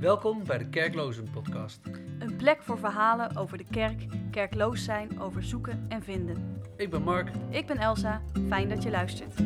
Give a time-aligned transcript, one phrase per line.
[0.00, 1.80] Welkom bij de Kerklozen Podcast.
[2.18, 6.62] Een plek voor verhalen over de kerk, kerkloos zijn, over zoeken en vinden.
[6.76, 7.30] Ik ben Mark.
[7.50, 9.38] Ik ben Elsa, fijn dat je luistert.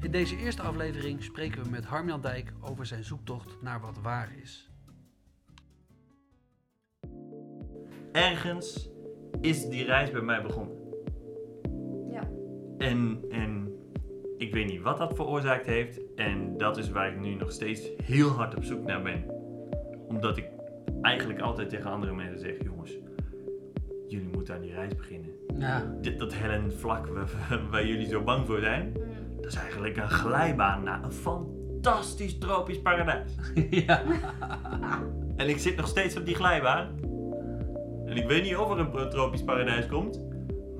[0.00, 4.32] In deze eerste aflevering spreken we met Harmjan Dijk over zijn zoektocht naar wat waar
[4.42, 4.70] is.
[8.12, 8.90] Ergens
[9.40, 10.76] is die reis bij mij begonnen.
[12.10, 12.30] Ja.
[12.78, 13.55] En, en
[14.38, 16.00] ik weet niet wat dat veroorzaakt heeft.
[16.14, 19.24] En dat is waar ik nu nog steeds heel hard op zoek naar ben.
[20.08, 20.48] Omdat ik
[21.02, 22.92] eigenlijk altijd tegen andere mensen zeg: jongens,
[24.08, 25.30] jullie moeten aan die reis beginnen.
[25.58, 25.96] Ja.
[26.00, 27.28] Dit, dat hellend vlak waar,
[27.70, 29.36] waar jullie zo bang voor zijn, Mm.
[29.42, 33.34] dat is eigenlijk een glijbaan naar een fantastisch tropisch paradijs.
[33.86, 34.02] ja.
[35.36, 36.88] En ik zit nog steeds op die glijbaan.
[38.06, 40.20] En ik weet niet of er een tropisch paradijs komt.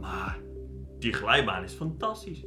[0.00, 0.38] Maar
[0.98, 2.44] die glijbaan is fantastisch.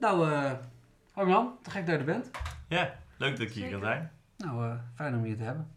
[0.00, 0.52] Nou, eh
[1.12, 2.30] Harmjan, te gek dat je er bent.
[2.68, 4.10] Ja, leuk dat ik hier kan zijn.
[4.36, 5.70] Nou, eh, fijn om je te hebben.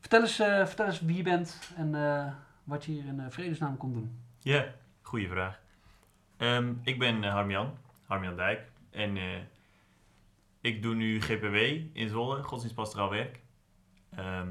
[0.00, 2.32] Vertel eens, eh, vertel eens wie je bent en eh,
[2.64, 4.18] wat je hier in eh, vredesnaam komt doen.
[4.38, 4.66] Ja,
[5.02, 5.60] goede vraag.
[6.36, 8.70] Ehm, ik ben Harmjan, Harmjan Dijk.
[8.90, 9.40] En eh,
[10.60, 11.54] ik doe nu GPW
[11.92, 13.40] in Zwolle, godsdienstpastoraal werk.
[14.10, 14.50] Ehm,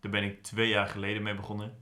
[0.00, 1.74] daar ben ik twee jaar geleden mee begonnen.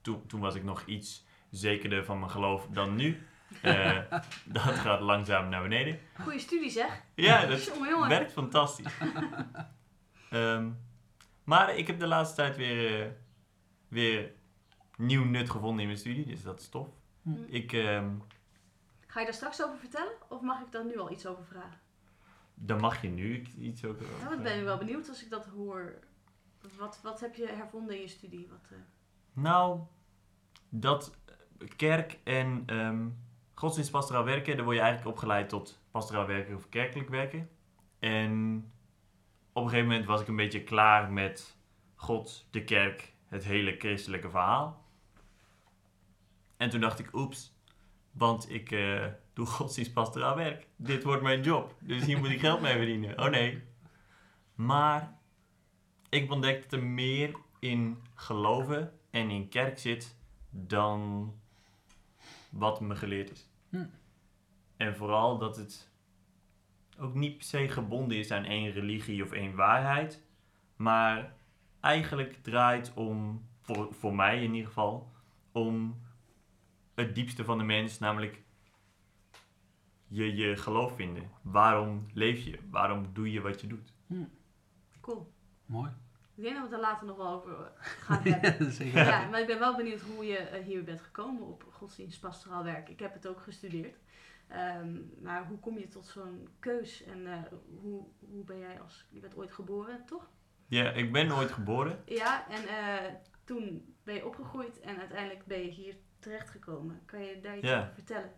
[0.00, 3.26] Toen, toen was ik nog iets zekerder van mijn geloof dan nu.
[3.62, 3.98] Eh,
[4.44, 5.98] dat gaat langzaam naar beneden.
[6.20, 7.02] Goeie studie zeg.
[7.14, 8.08] Ja, dat Jongen, jongen.
[8.08, 8.92] werkt fantastisch.
[10.30, 10.70] Ehm,
[11.44, 13.10] maar ik heb de laatste tijd weer, eh,
[13.88, 14.32] weer
[14.96, 16.88] nieuw nut gevonden in mijn studie, dus dat is tof.
[17.22, 17.30] Hm.
[17.46, 18.10] Ik, ehm,
[19.06, 20.12] Ga je daar straks over vertellen?
[20.28, 21.80] Of mag ik daar nu al iets over vragen?
[22.54, 25.98] daar mag je nu iets ook Nou, ik ben wel benieuwd als ik dat hoor.
[26.78, 28.48] Wat, wat heb je hervonden in je studie?
[28.50, 28.78] Wat, eh,
[29.32, 29.80] Nou,
[30.68, 31.16] dat
[31.76, 33.06] kerk en ehm
[33.58, 37.50] godsdienstpastoraal werken, daar word je eigenlijk opgeleid tot pastoraal werken of kerkelijk werken.
[37.98, 38.64] En
[39.52, 41.56] op een gegeven moment was ik een beetje klaar met
[41.94, 44.86] God, de kerk, het hele christelijke verhaal.
[46.56, 47.56] En toen dacht ik, oeps,
[48.10, 50.66] want ik eh, doe godsdienstpastoraal werk.
[50.76, 53.18] Dit wordt mijn job, dus hier moet ik geld mee verdienen.
[53.18, 53.62] Oh nee.
[54.54, 55.18] Maar
[56.08, 60.16] ik ontdekte dat er meer in geloven en in kerk zit
[60.50, 61.32] dan
[62.50, 63.48] wat me geleerd is.
[63.68, 63.86] Hm.
[64.76, 65.90] En vooral dat het
[66.98, 70.22] ook niet per se gebonden is aan één religie of één waarheid,
[70.76, 71.36] maar
[71.80, 75.12] eigenlijk draait om, voor, voor mij in ieder geval,
[75.52, 76.00] om
[76.94, 78.42] het diepste van de mens, namelijk
[80.06, 81.30] je, je geloof vinden.
[81.42, 82.58] Waarom leef je?
[82.70, 83.92] Waarom doe je wat je doet?
[85.00, 85.32] cool.
[85.66, 85.90] Mooi.
[86.38, 88.72] Ik denk dat we het er later nog wel over gaan hebben.
[88.72, 89.04] Zeker.
[89.06, 92.88] Ja, maar ik ben wel benieuwd hoe je eh, hier bent gekomen op godsdienstpastoraal werk.
[92.88, 93.96] Ik heb het ook gestudeerd.
[94.48, 97.42] Ehm, maar hoe kom je tot zo'n keus en eh,
[97.80, 99.06] hoe, hoe ben jij als...
[99.10, 100.30] Je bent ooit geboren, toch?
[100.66, 102.02] Ja, ik ben nooit geboren.
[102.06, 103.12] Ja, en eh,
[103.44, 107.02] toen ben je opgegroeid en uiteindelijk ben je hier terechtgekomen.
[107.04, 107.80] Kan je daar iets Ja.
[107.80, 108.32] over vertellen?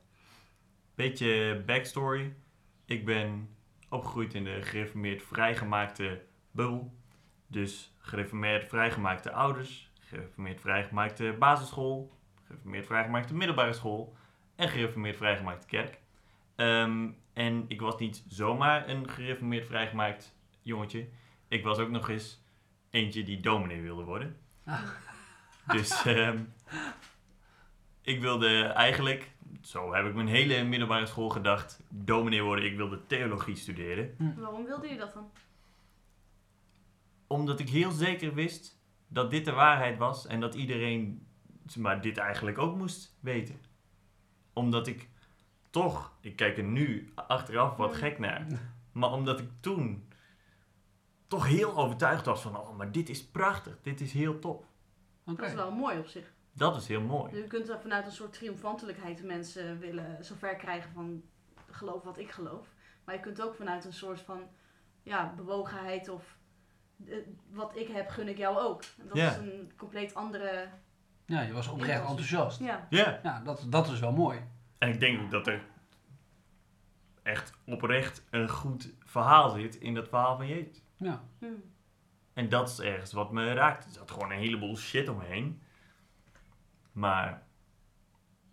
[0.95, 2.35] Beetje backstory.
[2.85, 3.57] Ik ben
[3.89, 6.99] opgegroeid in de gereformeerd vrijgemaakte bubbel.
[7.47, 12.13] Dus gereformeerd vrijgemaakte ouders, gereformeerd vrijgemaakte basisschool,
[12.47, 14.17] gereformeerd vrijgemaakte middelbare school
[14.57, 16.01] en gereformeerd vrijgemaakte kerk.
[16.57, 21.09] Ehm, en ik was niet zomaar een gereformeerd vrijgemaakt jongetje.
[21.49, 22.43] Ik was ook nog eens
[22.91, 24.37] eentje die dominee wilde worden.
[24.65, 24.83] Ah.
[25.67, 26.39] Dus ehm,
[28.03, 32.65] ik wilde eigenlijk, zo heb ik mijn hele middelbare school gedacht, dominee worden.
[32.65, 34.35] Ik wilde theologie studeren.
[34.37, 35.31] Waarom wilde je dat dan?
[37.33, 41.27] Omdat ik heel zeker wist dat dit de waarheid was en dat iedereen
[41.67, 43.61] zeg maar, dit eigenlijk ook moest weten.
[44.53, 45.09] Omdat ik
[45.71, 48.47] toch, ik kijk er nu achteraf wat gek naar,
[48.93, 50.09] maar omdat ik toen
[51.27, 54.65] toch heel overtuigd was van, oh, maar dit is prachtig, dit is heel tof.
[55.25, 55.41] Oké.
[55.41, 56.33] Dat is wel mooi op zich.
[56.53, 57.31] Dat is heel mooi.
[57.31, 61.23] Dus je kunt er vanuit een soort triomfantelijkheid mensen willen zover krijgen van
[61.71, 62.75] geloof wat ik geloof.
[63.05, 64.49] Maar je kunt ook vanuit een soort van
[65.03, 66.39] ja, bewogenheid of
[67.51, 68.83] wat ik heb gun ik jou ook.
[68.99, 69.31] En dat Ja.
[69.31, 70.69] is een compleet andere...
[71.27, 72.61] Ja, je was oprecht enthousiast.
[72.61, 74.41] Ja, Ja, Ja, dat, dat is wel mooi.
[74.79, 75.63] en ik denk ook dat er
[77.23, 80.83] echt oprecht een goed verhaal zit in dat verhaal van Jezus.
[80.97, 81.23] Ja.
[81.39, 81.47] hm.
[82.33, 83.85] En dat is ergens wat me raakt.
[83.85, 85.63] Er zat gewoon een heleboel shit omheen.
[86.93, 87.43] Maar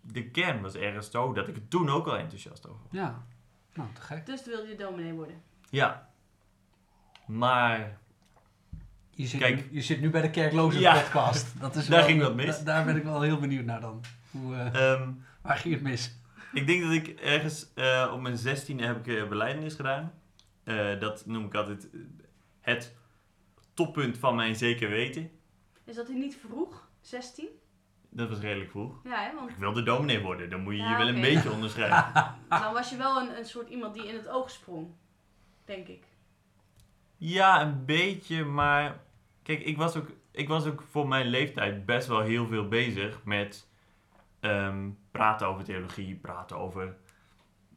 [0.00, 2.92] de kern was ergens zo dat ik er toen ook al enthousiast over was.
[2.92, 3.26] Ja.
[3.74, 4.26] Nou, te gek.
[4.26, 5.42] Dus toen wilde je dominee worden.
[5.70, 6.10] Ja.
[7.26, 7.98] Maar
[9.18, 9.56] Je zit, Kijk.
[9.56, 11.00] nu, je zit nu bij de Kerkloze Ja.
[11.00, 11.60] podcast.
[11.60, 12.58] Dat is Daar wel- ging wat mis.
[12.58, 14.00] da- daar ben ik wel heel benieuwd naar dan.
[14.30, 15.10] Hoe, eh, Ehm,
[15.42, 16.18] waar ging het mis?
[16.52, 20.12] ik denk dat ik ergens eh, op mijn zestiende heb ik uh, beleidenis gedaan.
[20.64, 22.00] Eh, dat noem ik altijd eh,
[22.60, 22.94] het
[23.74, 25.30] toppunt van mijn zeker weten.
[25.84, 26.88] Is dat niet vroeg?
[27.00, 27.48] 16?
[28.10, 29.00] Dat was redelijk vroeg.
[29.04, 29.34] Ja, hè?
[29.34, 32.12] Want Ik wilde dominee worden, dan moet je je wel een beetje onderschrijven.
[32.48, 34.86] dan was je wel een, een soort iemand die in het oog sprong.
[35.64, 36.04] Denk ik.
[37.16, 39.00] Ja, een beetje, maar
[39.48, 43.24] kijk, ik was ook, ik was ook voor mijn leeftijd best wel heel veel bezig
[43.24, 43.68] met
[44.40, 46.96] ehm, praten over theologie, praten over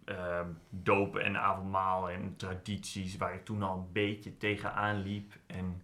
[0.06, 5.34] ehm dopen en avondmaal en tradities, waar ik toen al een beetje tegenaan liep.
[5.48, 5.82] En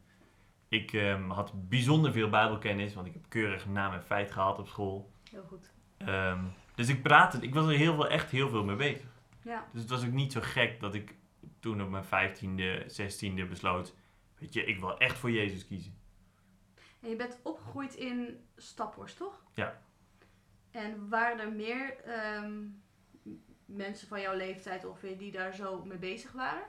[0.68, 4.68] ik ehm, had bijzonder veel bijbelkennis, want ik heb keurig naam en feit gehad op
[4.68, 5.12] school.
[5.32, 5.72] Heel goed.
[6.76, 9.08] Dus ik praatte, ik was er heel veel, echt heel veel mee bezig.
[9.42, 9.68] Ja.
[9.72, 11.16] Dus het was ook niet zo gek dat ik
[11.60, 13.96] toen op mijn 15e, 16e besloot:
[14.38, 15.98] Weet je, ik wil echt voor Jezus kiezen.
[17.00, 19.44] En je bent opgegroeid in Staphorst, toch?
[19.54, 19.82] Ja.
[20.72, 22.64] En waren er meer ehm,
[23.66, 26.64] mensen van jouw leeftijd ongeveer die daar zo mee bezig waren?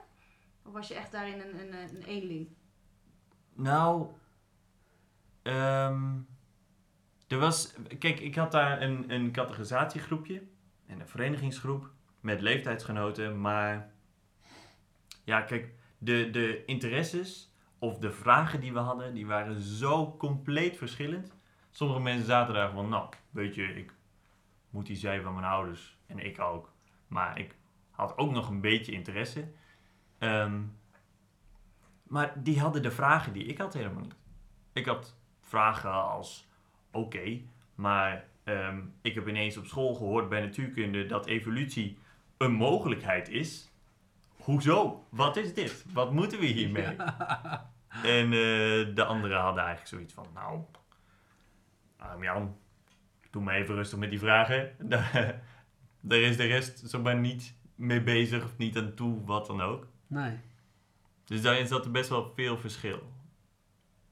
[0.63, 2.49] Of was je echt daarin een, een, een eenling?
[3.53, 4.07] Nou,
[5.41, 6.17] ehm,
[7.27, 7.73] er was.
[7.99, 10.43] Kijk, ik had daar een, een categorisatiegroepje
[10.85, 13.93] en een verenigingsgroep met leeftijdsgenoten, maar.
[15.23, 17.48] Ja, kijk, de, de interesses
[17.79, 21.33] of de vragen die we hadden, die waren zo compleet verschillend.
[21.71, 23.93] Sommige mensen zaten daar van, nou, weet je, ik
[24.69, 26.71] moet die zijn van mijn ouders en ik ook.
[27.07, 27.55] Maar ik
[27.91, 29.47] had ook nog een beetje interesse.
[30.17, 30.61] Ehm,
[32.03, 34.15] maar die hadden de vragen die ik had helemaal niet.
[34.73, 36.47] Ik had vragen als,
[36.91, 37.41] oké,
[37.75, 41.97] maar ehm, ik heb ineens op school gehoord bij natuurkunde dat evolutie
[42.37, 43.71] een mogelijkheid is.
[44.49, 45.05] Hoezo?
[45.09, 45.85] Wat is dit?
[45.93, 46.95] Wat moeten we hiermee?
[48.03, 50.63] En eh, de anderen hadden eigenlijk zoiets van, nou,
[51.97, 52.57] arm Jan,
[53.29, 54.75] doe maar even rustig met die vragen.
[54.79, 55.41] Daar
[56.01, 59.87] daar is de rest zomaar niet mee bezig of niet aan toe, wat dan ook.
[60.07, 60.37] Nee.
[61.25, 63.13] Dus daarin zat er best wel veel verschil.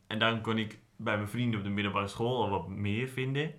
[0.08, 3.54] En daarom kon ik bij mijn vrienden op de middelbare school al wat meer vinden.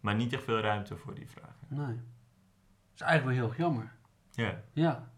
[0.00, 1.66] Maar niet echt veel ruimte voor die vragen.
[1.68, 1.86] Nee.
[1.86, 4.00] Dat is eigenlijk wel heel jammer.
[4.34, 4.60] Ja.
[4.72, 5.10] Ja.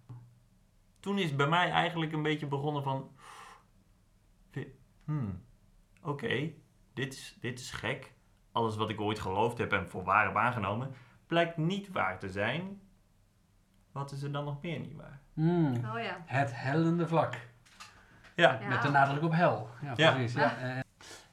[1.01, 3.11] Toen is bij mij eigenlijk een beetje begonnen van...
[5.05, 5.43] Hmm,
[6.03, 6.51] oké,
[6.93, 8.13] dit, is, dit is gek.
[8.53, 10.95] Alles wat ik ooit geloofd heb en voor waar heb aangenomen...
[11.27, 12.81] blijkt niet waar te zijn.
[13.93, 15.21] Wat is er dan nog meer niet waar?
[15.35, 15.67] Hmm.
[15.75, 16.17] Oh ja.
[16.25, 17.35] Het hellende vlak.
[18.37, 18.69] Ja, Ja.
[18.69, 19.69] Met de nadruk op hel.
[19.83, 20.35] Ja, precies.
[20.35, 20.57] Ja.
[20.57, 20.83] Eh,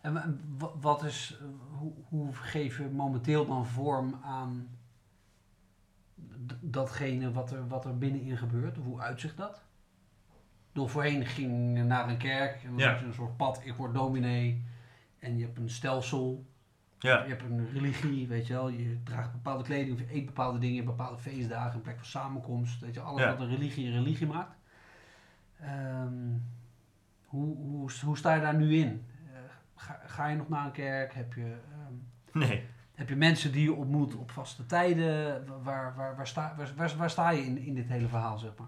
[0.02, 1.48] En wa- wat is, eh,
[1.78, 4.68] hoe, hoe geef je momenteel dan vorm aan
[6.60, 8.78] datgene wat er, wat er binnenin gebeurt?
[8.78, 9.64] Hoe uitzicht dat?
[10.72, 12.90] Door voorheen ging je naar een kerk en dan Ja.
[12.90, 14.64] heb je een soort pad, ik word dominee.
[15.20, 16.46] En je hebt een stelsel,
[17.00, 18.70] ja, je hebt een religie, weet je wel.
[18.70, 22.80] Je draagt bepaalde kleding, of je eet bepaalde dingen, bepaalde feestdagen, een plek van samenkomst.
[22.80, 23.30] Weet je, alles Ja.
[23.30, 24.56] wat een religie een religie maakt.
[25.60, 26.14] Ehm,
[27.26, 29.06] hoe, hoe, hoe sta je daar nu in?
[29.34, 29.40] Eh,
[29.76, 31.14] ga, ga je nog naar een kerk?
[31.14, 31.94] Heb je, ehm,
[32.40, 32.66] nee.
[33.02, 35.46] Heb je mensen die je ontmoet op vaste tijden?
[35.64, 38.52] Waar, waar, waar, sta, waar, waar, waar sta je in, in dit hele verhaal, zeg
[38.58, 38.68] maar?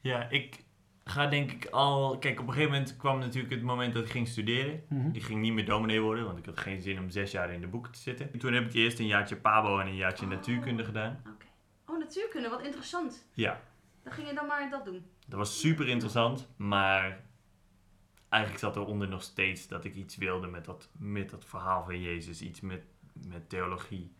[0.00, 0.64] Ja, ik
[1.04, 2.18] ga denk ik al...
[2.18, 4.82] Kijk, op een gegeven moment kwam natuurlijk het moment dat ik ging studeren.
[4.88, 5.08] Mhm.
[5.12, 7.60] Ik ging niet meer dominee worden, want ik had geen zin om zes jaar in
[7.60, 8.38] de boeken te zitten.
[8.38, 10.30] Toen heb ik eerst een jaartje Pabo en een jaartje Oh.
[10.32, 11.20] natuurkunde gedaan.
[11.34, 11.46] Oké.
[11.86, 13.26] Oh, natuurkunde, wat interessant.
[13.32, 13.60] Ja,
[14.02, 15.04] Dan ging je dan maar dat doen.
[15.26, 17.20] dat was super interessant, maar
[18.28, 22.00] eigenlijk zat eronder nog steeds dat ik iets wilde met dat, met dat verhaal van
[22.00, 22.82] Jezus, iets met,
[23.12, 24.12] met theologie.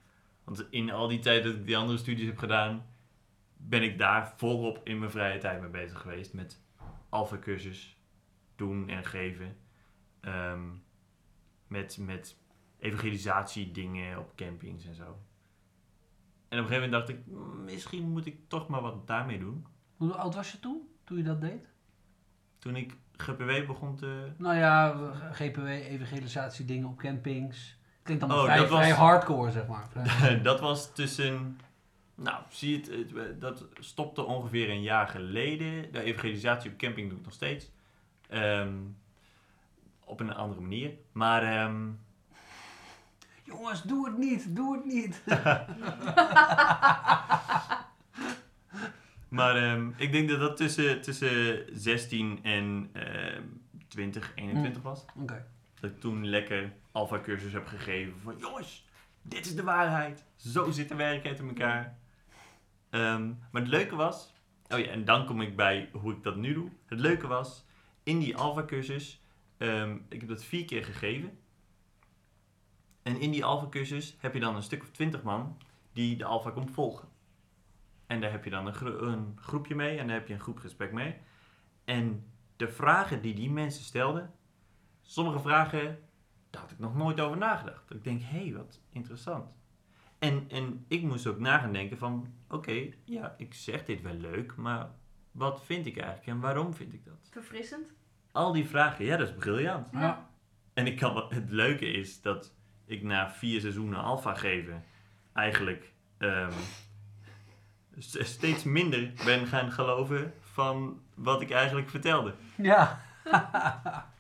[0.45, 2.87] Want in al die tijd dat ik die andere studies heb gedaan,
[3.57, 6.63] ben ik daar volop in mijn vrije tijd mee bezig geweest met
[7.09, 7.97] alfa-cursus
[8.57, 9.57] doen en geven.
[10.21, 10.69] Ehm,
[11.67, 12.37] met, met
[12.79, 15.19] evangelisatiedingen op campings en zo.
[16.49, 19.39] En op een gegeven moment dacht ik, "Mm, misschien moet ik toch maar wat daarmee
[19.39, 19.67] doen.
[19.97, 21.73] Hoe oud was je toen, toen je dat deed?
[22.59, 24.33] Toen ik GPW begon te...
[24.37, 24.95] Nou ja,
[25.33, 27.77] GPW, evangelisatie, dingen op campings.
[28.03, 29.87] Klinkt dan Oh, vrij, dat was- vrij hardcore, zeg maar.
[30.43, 31.59] Dat was tussen...
[32.15, 35.93] Nou, zie je het, het- dat stopte ongeveer een jaar geleden.
[35.93, 37.71] De evangelisatie op camping doe ik nog steeds.
[38.29, 38.75] Ehm,
[40.05, 40.91] op een andere manier.
[41.13, 41.87] Maar ehm,
[43.43, 45.23] Jongens, doe het niet, doe het niet.
[49.29, 53.43] Maar ehm, ik denk dat dat tussen, tussen 16 en ehm
[53.89, 55.05] 20, 21 was.
[55.17, 55.47] Oké.
[55.81, 58.87] Dat ik toen lekker alpha cursus heb gegeven van jongens,
[59.23, 60.25] dit is de waarheid.
[60.37, 61.99] Zo zit de werkelijkheid in elkaar.
[62.91, 64.33] Ehm, maar het leuke was,
[64.69, 66.69] oh ja, en dan kom ik bij hoe ik dat nu doe.
[66.87, 67.65] Het leuke was,
[68.03, 69.23] in die Alpha-cursus,
[69.57, 71.39] ehm, ik heb dat vier keer gegeven.
[73.03, 75.57] En in die Alpha-cursus heb je dan een stuk of twintig man
[75.93, 77.09] die de Alpha komt volgen.
[78.09, 80.41] En daar heb je dan een, gro- een groepje mee en daar heb je een
[80.41, 81.17] groepgesprek mee.
[81.85, 82.25] En
[82.57, 84.35] de vragen die die mensen stelden,
[85.03, 85.99] sommige vragen,
[86.51, 87.91] daar had ik nog nooit over nagedacht.
[87.91, 89.51] Ik denk, hé, hey, wat interessant.
[90.19, 94.15] En, en ik moest ook na gaan denken van, oké, ja, ik zeg dit wel
[94.15, 94.91] leuk, maar
[95.33, 97.29] wat vind ik eigenlijk en waarom vind ik dat?
[97.31, 97.93] Verfrissend.
[98.33, 99.89] Al die vragen, ja, dat is briljant.
[99.93, 100.31] Ja.
[100.75, 104.85] En ik kan, het leuke is dat ik na vier seizoenen alfa geven
[105.33, 106.53] eigenlijk ehm,
[107.99, 112.35] steeds minder ben gaan geloven van wat ik eigenlijk vertelde.
[112.57, 113.01] Ja.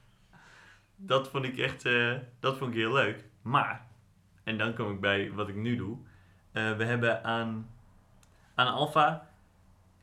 [1.00, 3.24] Dat vond ik echt eh, dat vond ik heel leuk.
[3.42, 3.86] Maar,
[4.44, 5.98] en dan kom ik bij wat ik nu doe.
[6.52, 7.70] Eh, we hebben aan,
[8.54, 9.30] aan alfa,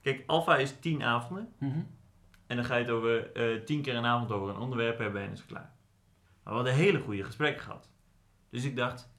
[0.02, 1.54] kijk, alfa is tien avonden.
[1.58, 1.80] Mhm.
[2.48, 5.22] En dan ga je het over eh, tien keer een avond over een onderwerp hebben
[5.22, 5.72] en is het klaar.
[6.44, 7.90] Maar we hadden hele goede gesprekken gehad.
[8.50, 9.10] Dus ik dacht,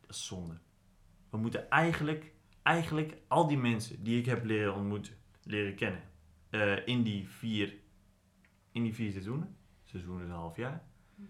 [0.00, 0.58] dat is zonde.
[1.30, 2.32] We moeten eigenlijk,
[2.70, 6.02] eigenlijk al die mensen die ik heb leren ontmoeten, leren kennen.
[6.50, 7.74] eh, in, die vier,
[8.72, 9.56] in die vier seizoenen.
[9.84, 10.82] Seizoen is een half jaar.
[11.14, 11.28] Mhm.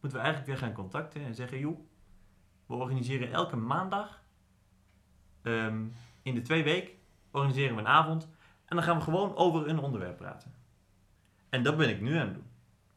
[0.00, 1.78] Moeten we eigenlijk weer gaan contacten en zeggen, joh,
[2.66, 4.22] we organiseren elke maandag
[5.42, 5.84] ehm,
[6.22, 6.94] in de twee weken
[7.30, 8.28] organiseren we een avond
[8.64, 10.54] en dan gaan we gewoon over een onderwerp praten.
[11.48, 12.50] En dat ben ik nu aan het doen.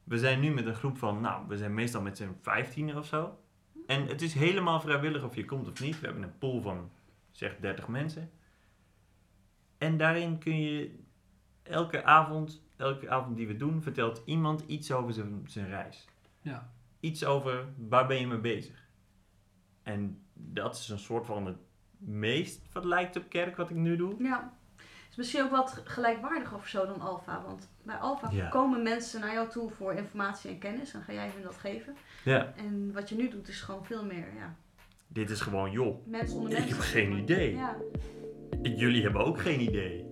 [0.03, 3.05] We zijn nu met een groep van, nou, we zijn meestal met z'n 15 of
[3.05, 3.39] zo.
[3.87, 5.99] En het is helemaal vrijwillig of je komt of niet.
[5.99, 6.91] We hebben een pool van,
[7.39, 8.31] zeg, 30 mensen.
[9.77, 10.99] En daarin kun je
[11.63, 16.07] elke avond, elke avond die we doen, vertelt iemand iets over zijn, zijn reis.
[16.41, 16.71] Ja.
[16.99, 18.87] Iets over waar ben je mee bezig.
[19.83, 21.57] En dat is een soort van het
[21.97, 24.23] meest wat lijkt op kerk wat ik nu doe.
[24.23, 24.53] Ja.
[24.75, 27.41] Het is misschien ook wat gelijkwaardig of zo dan Alfa.
[27.41, 28.49] Want bij Alfa Ja.
[28.49, 30.93] komen mensen naar jou toe voor informatie en kennis.
[30.93, 31.95] En ga jij hun dat geven.
[32.23, 32.53] Ja.
[32.55, 34.55] En wat je nu doet is gewoon veel meer ja,
[35.11, 37.55] Dit is gewoon, joh, mensen onder Ik heb geen idee.
[37.55, 37.77] Ja.
[38.61, 40.05] Jullie hebben ook geen idee.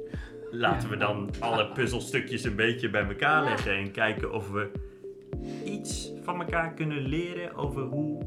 [0.52, 3.50] Laten we dan alle puzzelstukjes een beetje bij elkaar Ja.
[3.50, 4.72] leggen en kijken of we
[5.66, 8.20] iets van elkaar kunnen leren over hoe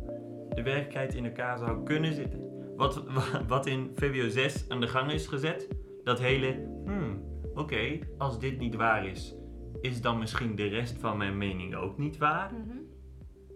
[0.55, 2.41] de werkelijkheid in elkaar zou kunnen zitten.
[2.77, 3.05] Wat,
[3.47, 5.69] wat in VWO 6 aan de gang is gezet,
[6.05, 7.23] dat hele, hmm,
[7.55, 9.35] oké, als dit niet waar is,
[9.81, 12.53] is dan misschien de rest van mijn mening ook niet waar?
[12.53, 12.77] Mhm.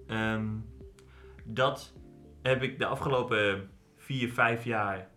[0.06, 0.46] Ehm,
[1.44, 1.94] dat
[2.50, 5.08] heb ik de afgelopen vier, vijf jaar.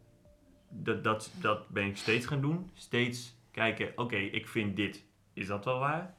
[0.70, 2.70] Dat, dat, dat ben ik steeds gaan doen.
[2.74, 5.06] Steeds kijken, oké, ik vind dit.
[5.34, 6.16] Is dat wel waar?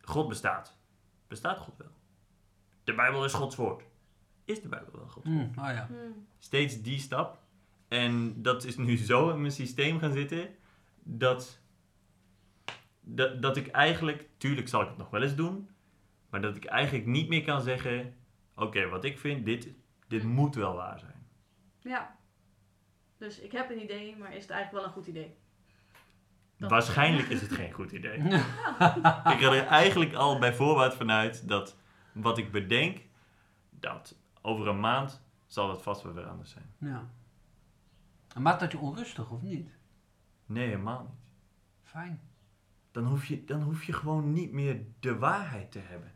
[0.00, 0.78] God bestaat.
[1.28, 1.90] Bestaat God wel?
[2.84, 3.82] De Bijbel is Gods woord.
[4.44, 5.56] Is de Bijbel wel Gods woord?
[5.56, 5.86] Mm, oh ja.
[5.86, 6.26] Hmm.
[6.38, 7.38] Steeds die stap.
[7.88, 10.48] En dat is nu zo in mijn systeem gaan zitten.
[11.02, 11.60] Dat,
[13.00, 15.68] dat, dat ik eigenlijk, tuurlijk zal ik het nog wel eens doen.
[16.30, 18.14] Maar dat ik eigenlijk niet meer kan zeggen:
[18.54, 19.68] Oké, wat ik vind, dit,
[20.12, 21.26] dit moet wel waar zijn.
[21.78, 22.16] Ja.
[23.18, 25.36] Dus ik heb een idee, maar is het eigenlijk wel een goed idee?
[26.56, 28.18] Dat- Waarschijnlijk is het geen goed idee.
[28.18, 31.76] ik ga er eigenlijk al bij voorbaat vanuit dat
[32.12, 32.98] wat ik bedenk,
[33.70, 36.74] dat over een maand zal het vast wel weer anders zijn.
[36.78, 37.10] ja.
[38.34, 39.70] En maakt dat je onrustig of niet?
[40.46, 41.20] Nee, helemaal niet.
[41.82, 42.20] Fijn.
[42.90, 46.12] Dan hoef, je, dan hoef je gewoon niet meer de waarheid te hebben.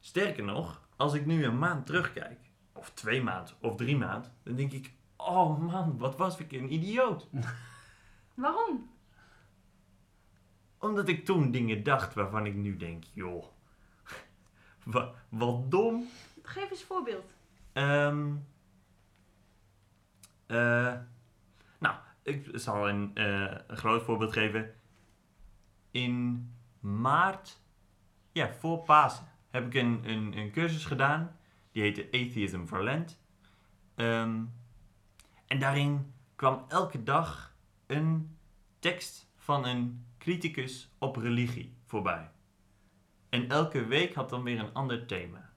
[0.00, 2.49] Sterker nog, als ik nu een maand terugkijk,
[2.80, 6.72] of twee maanden, of drie maanden, dan denk ik, oh man, wat was ik een
[6.72, 7.28] idioot.
[8.34, 8.90] Waarom?
[10.78, 13.44] Omdat ik toen dingen dacht waarvan ik nu denk, joh,
[14.84, 16.08] wat, wat dom.
[16.42, 17.32] Geef eens een voorbeeld.
[17.72, 18.34] Ehm,
[20.46, 20.94] eh,
[21.78, 24.74] nou, ik zal een, eh, een groot voorbeeld geven.
[25.90, 26.48] In
[26.80, 27.60] maart,
[28.32, 31.38] ja, voor Pasen, heb ik een, een, een cursus gedaan.
[31.72, 33.20] Die heette Atheism for Lent.
[33.94, 34.44] Ehm,
[35.46, 38.36] en daarin kwam elke dag een
[38.78, 42.30] tekst van een criticus op religie voorbij.
[43.28, 45.50] En elke week had dan weer een ander thema.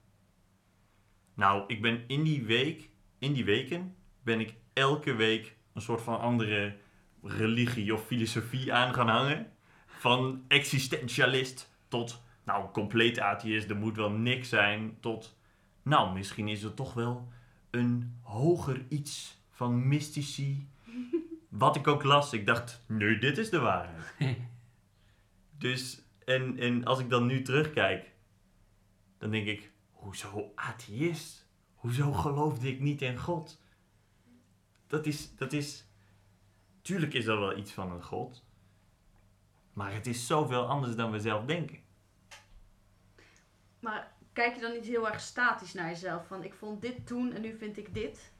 [1.34, 2.90] Nou, ik ben in die week,
[3.20, 6.78] in die weken, ben ik elke week een soort van andere
[7.24, 9.52] religie of filosofie aan gaan hangen.
[9.86, 15.38] Van existentialist tot, nou, compleet atheïst, er moet wel niks zijn, tot,
[15.84, 17.32] nou, misschien is er toch wel
[17.70, 20.70] een hoger iets van mystici.
[21.50, 24.38] Wat ik ook las, ik dacht, nee, dit is de waarheid.
[25.58, 28.12] Dus, en, en als ik dan nu terugkijk,
[29.18, 31.48] dan denk ik, hoezo atheïst?
[31.76, 33.62] Hoezo geloofde ik niet in God?
[34.88, 35.86] Dat is, dat is,
[36.82, 38.46] tuurlijk is er wel iets van een God.
[39.74, 41.80] Maar het is zoveel anders dan we zelf denken.
[43.80, 46.28] Maar kijk je dan niet heel erg statisch naar jezelf?
[46.28, 48.32] Van ik vond dit toen en nu vind ik dit.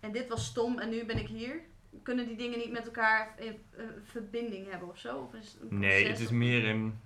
[0.00, 1.60] En dit was stom en nu ben ik hier.
[2.02, 5.18] Kunnen die dingen niet met elkaar in eh, verbinding hebben of zo?
[5.18, 7.00] Of is het een Nee, het is meer een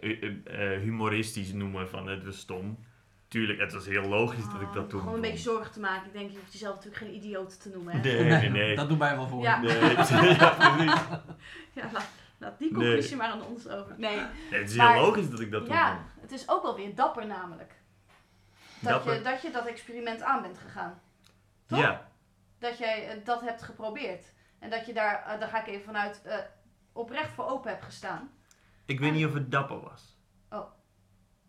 [0.00, 2.78] eh, eh, eh, humoristisch noemen van het was stom.
[3.28, 5.80] Tuurlijk, het was heel logisch dat ik dat toen Ah, Gewoon een beetje zorgen te
[5.80, 6.06] maken.
[6.06, 7.92] Ik denk, je hoeft jezelf natuurlijk geen idioot te noemen.
[7.92, 8.00] Hè?
[8.00, 8.76] Nee, nee, nee.
[8.76, 9.42] Dat doen wij wel voor.
[9.42, 9.60] Ja.
[9.60, 10.16] Nee, ja, precies.
[11.72, 12.08] Ja, laat,
[12.44, 12.80] laat die Nee.
[12.82, 13.94] conclusie maar aan ons over.
[13.98, 16.62] Nee, Nee, het is Maar- heel logisch dat ik dat toen ja, het is ook
[16.62, 17.82] wel weer dapper namelijk.
[18.80, 19.14] Dat, Dapper.
[19.14, 21.00] Je, dat je dat experiment aan bent gegaan.
[21.66, 21.78] toch?
[21.78, 22.08] Ja,
[22.58, 24.32] Dat jij eh, dat hebt geprobeerd.
[24.58, 26.38] En dat je daar, eh, daar ga ik even vanuit, eh,
[26.92, 28.30] oprecht voor open hebt gestaan.
[28.86, 30.18] ik weet niet of het dapper was.
[30.50, 30.70] Oh.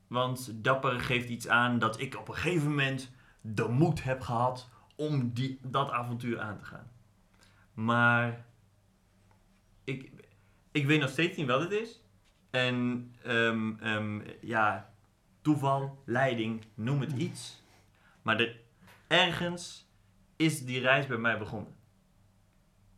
[0.07, 3.11] Want dapper geeft iets aan dat ik op een gegeven moment
[3.41, 6.91] de moed heb gehad om die, dat avontuur aan te gaan.
[7.73, 8.45] Maar
[9.83, 10.11] ik,
[10.75, 12.01] ik weet nog steeds niet wat het is.
[12.49, 14.93] En ehm, ehm, ja,
[15.41, 17.63] toeval, leiding, noem het iets.
[18.21, 18.59] Maar er,
[19.07, 19.89] ergens
[20.35, 21.75] is die reis bij mij begonnen.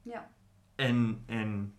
[0.02, 0.32] Ja.
[0.76, 1.76] En, en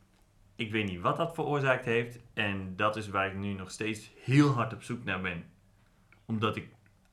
[0.56, 2.18] ik weet niet wat dat veroorzaakt heeft.
[2.32, 5.44] En dat is waar ik nu nog steeds heel hard op zoek naar ben.
[6.24, 6.68] Omdat ik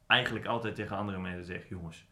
[0.07, 2.05] eigenlijk altijd tegen andere mensen zeg: jongens,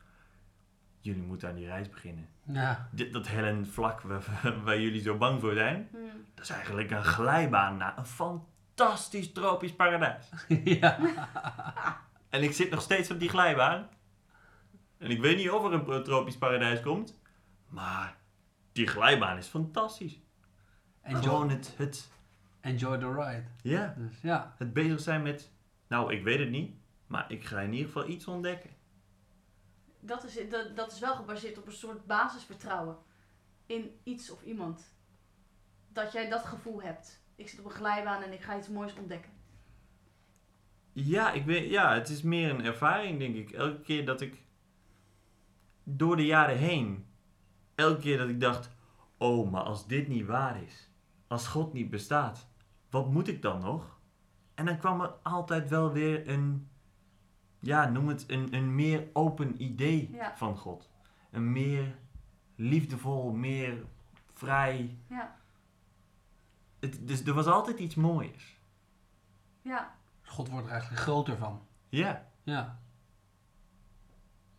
[1.03, 2.27] jullie moeten aan die reis beginnen.
[2.43, 2.88] Ja.
[2.91, 4.24] Dit, dat hellend vlak waar,
[4.63, 6.10] waar jullie zo bang voor zijn, Hmm.
[6.36, 10.29] dat is eigenlijk een glijbaan naar een fantastisch tropisch paradijs.
[10.79, 11.00] ja.
[12.29, 13.88] En ik zit nog steeds op die glijbaan.
[14.98, 17.19] En ik weet niet of er een tropisch paradijs komt.
[17.67, 18.15] Maar
[18.72, 20.19] die glijbaan is fantastisch.
[21.01, 22.12] Enjoy, Gewoon het, het,
[22.62, 23.43] enjoy the ride.
[23.62, 24.53] ja, Dus ja.
[24.57, 25.51] het bezig zijn met...
[25.88, 26.75] Nou, ik weet het niet.
[27.07, 28.69] Maar ik ga in ieder geval iets ontdekken.
[30.05, 32.98] Dat, is, dat, dat is wel gebaseerd op een soort basisvertrouwen
[33.65, 34.95] in iets of iemand.
[35.88, 37.22] Dat jij dat gevoel hebt.
[37.36, 39.31] Ik zit op een glijbaan en ik ga iets moois ontdekken.
[40.91, 43.51] Ja, ik weet, ja, het is meer een ervaring, denk ik.
[43.51, 44.41] Elke keer dat ik...
[45.83, 47.05] Door de jaren heen...
[47.75, 48.70] Elke keer dat ik dacht...
[49.18, 50.89] Oh, maar als dit niet waar is...
[51.27, 52.48] Als God niet bestaat...
[52.89, 54.00] Wat moet ik dan nog?
[54.53, 56.70] En dan kwam er altijd wel weer een...
[57.65, 60.37] Ja, noem het een, een meer open idee Ja.
[60.37, 60.89] van God.
[61.31, 61.95] Een meer
[62.55, 63.83] liefdevol, meer
[64.33, 64.97] vrij...
[65.09, 65.35] Ja,
[66.79, 68.57] Het, dus er was altijd iets moois.
[69.61, 71.61] ja, God wordt er eigenlijk groter van.
[71.89, 72.27] Ja.
[72.43, 72.79] Ja.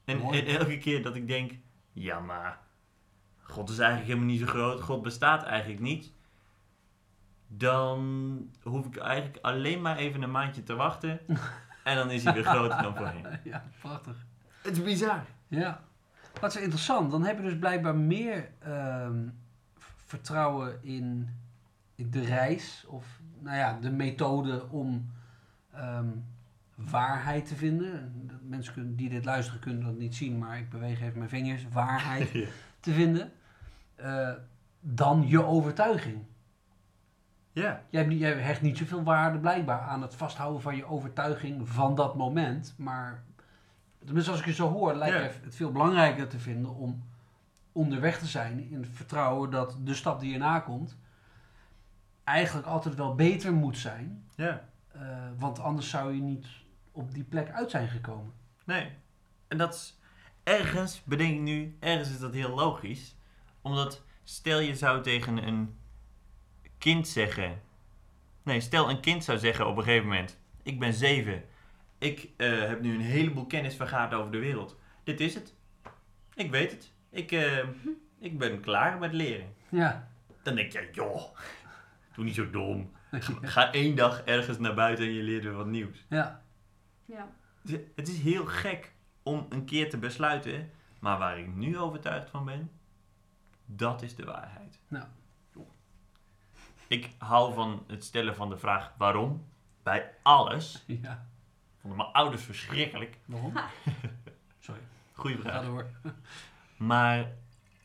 [0.04, 1.52] En, en elke keer dat ik denk,
[1.92, 2.58] ja maar,
[3.42, 6.12] God is eigenlijk helemaal niet zo groot, God bestaat eigenlijk niet.
[7.46, 11.20] Dan hoef ik eigenlijk alleen maar even een maandje te wachten.
[11.85, 13.27] en dan is hij weer groter dan voorheen.
[13.44, 14.16] ja, prachtig.
[14.62, 15.25] Het is bizar.
[15.49, 15.81] Ja.
[16.40, 17.11] Wat is interessant.
[17.11, 19.18] Dan heb je dus blijkbaar meer ehm,
[20.05, 21.29] vertrouwen in,
[21.94, 22.85] in de reis.
[22.88, 23.07] Of
[23.40, 25.11] nou ja, de methode om
[25.73, 26.09] ehm,
[26.75, 28.12] waarheid te vinden.
[28.27, 31.31] De Mensen kunnen, die dit luisteren kunnen dat niet zien, maar ik beweeg even mijn
[31.31, 31.66] vingers.
[31.73, 32.47] Waarheid Ja.
[32.81, 33.33] te vinden.
[33.94, 34.31] eh,
[34.81, 36.25] dan je overtuiging.
[37.54, 37.82] Ja.
[37.90, 42.16] Jij, jij hecht niet zoveel waarde blijkbaar aan het vasthouden van je overtuiging van dat
[42.16, 42.74] moment.
[42.76, 43.22] Maar
[44.04, 47.04] tenminste als ik je zo hoor, lijkt het veel belangrijker te vinden om
[47.72, 50.96] onderweg te zijn in het vertrouwen dat de stap die erna komt
[52.24, 54.24] eigenlijk altijd wel beter moet zijn.
[54.36, 54.68] Ja.
[54.92, 55.00] Eh,
[55.38, 56.46] want anders zou je niet
[56.92, 58.32] op die plek uit zijn gekomen.
[58.64, 58.90] Nee.
[59.48, 59.98] En dat is
[60.42, 63.16] ergens, bedenk ik nu, ergens is dat heel logisch.
[63.62, 65.78] Omdat stel je zou tegen een
[66.85, 67.61] kind zeggen.
[68.42, 71.44] Nee, stel een kind zou zeggen op een gegeven moment: Ik ben zeven.
[71.99, 74.79] Ik eh, heb nu een heleboel kennis vergaard over de wereld.
[75.05, 75.55] Dit is het.
[76.35, 76.92] Ik weet het.
[77.11, 77.59] Ik, eh,
[78.18, 79.55] ik ben klaar met leren.
[79.68, 80.09] Ja,
[80.42, 81.37] Dan denk je: Joh,
[82.14, 82.90] doe niet zo dom.
[83.42, 86.05] Ga één dag ergens naar buiten en je leert weer wat nieuws.
[86.09, 86.42] ja,
[87.05, 87.29] ja.
[87.62, 88.92] Het is- Het is heel gek
[89.23, 92.70] om een keer te besluiten, maar waar ik nu overtuigd van ben,
[93.66, 94.79] dat is de waarheid.
[94.88, 95.05] Nou.
[96.88, 99.44] Ik hou van het stellen van de vraag waarom
[99.83, 100.85] bij alles.
[101.03, 101.27] ja.
[101.79, 103.18] Vonden mijn ouders verschrikkelijk.
[103.25, 103.53] Waarom?
[104.61, 104.81] Sorry,
[105.12, 105.64] Goeie ga vraag.
[105.64, 105.87] door.
[106.77, 107.33] Maar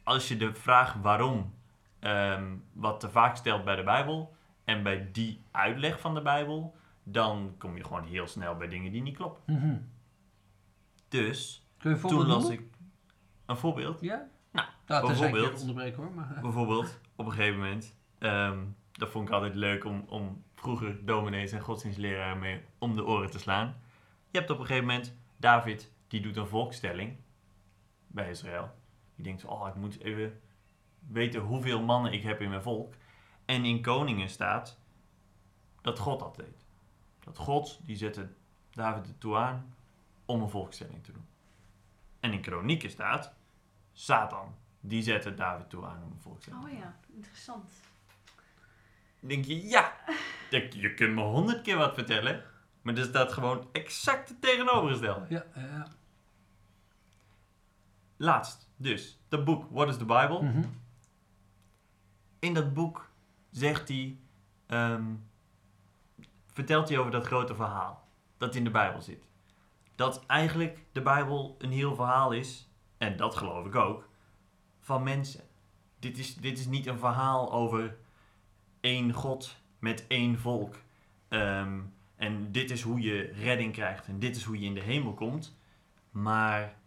[0.03, 1.53] als je de vraag waarom
[1.99, 6.75] ehm, wat te vaak stelt bij de Bijbel en bij die uitleg van de Bijbel,
[7.03, 9.55] dan kom je gewoon heel snel bij dingen die niet kloppen.
[9.55, 9.77] Mhm.
[11.07, 12.61] Dus Kun je een toen las ik
[13.45, 14.01] een voorbeeld.
[14.01, 14.27] Ja?
[14.51, 16.11] Nou, je bijvoorbeeld- onderbreken hoor.
[16.11, 18.59] Maar, Bijvoorbeeld, op een gegeven moment, ehm,
[18.99, 23.31] dat vond ik altijd leuk om, om vroeger dominees en godsdienstleraren mee om de oren
[23.31, 23.75] te slaan.
[24.31, 27.17] Je hebt op een gegeven moment David, die doet een volkstelling
[28.07, 28.69] bij Israël.
[29.15, 30.39] Die denkt, oh, ik moet even
[31.07, 32.93] weten hoeveel mannen ik heb in mijn volk.
[33.45, 34.79] En in Koningen staat
[35.81, 36.65] dat God dat deed.
[37.19, 38.29] Dat God, die zette
[38.71, 39.73] David ertoe aan
[40.25, 41.25] om een volkstelling te doen.
[42.19, 43.33] En in Kronieken staat
[43.93, 46.81] Satan, die zette David toe aan om een volkstelling te Oh doen.
[46.83, 47.71] ja, interessant.
[49.19, 49.93] Dan denk je, ja,
[50.49, 52.43] je, je kunt me honderd keer wat vertellen,
[52.81, 55.25] maar er staat gewoon exact het tegenovergestelde.
[55.29, 55.87] Ja, ja.
[58.17, 60.43] Laatst, dus, dat boek What is the Bible?
[60.43, 60.63] Mhm.
[62.39, 63.09] In dat boek
[63.51, 64.17] zegt hij,
[64.67, 65.13] ehm,
[66.47, 69.27] vertelt hij over dat grote verhaal dat in de Bijbel zit.
[69.95, 74.09] Dat eigenlijk de Bijbel een heel verhaal is, en dat geloof ik ook,
[74.79, 75.43] van mensen.
[75.99, 77.97] Dit is, dit is niet een verhaal over
[78.79, 80.75] één God met één volk.
[81.27, 81.79] Ehm,
[82.15, 85.13] en dit is hoe je redding krijgt en dit is hoe je in de hemel
[85.13, 85.57] komt.
[86.11, 86.77] Maar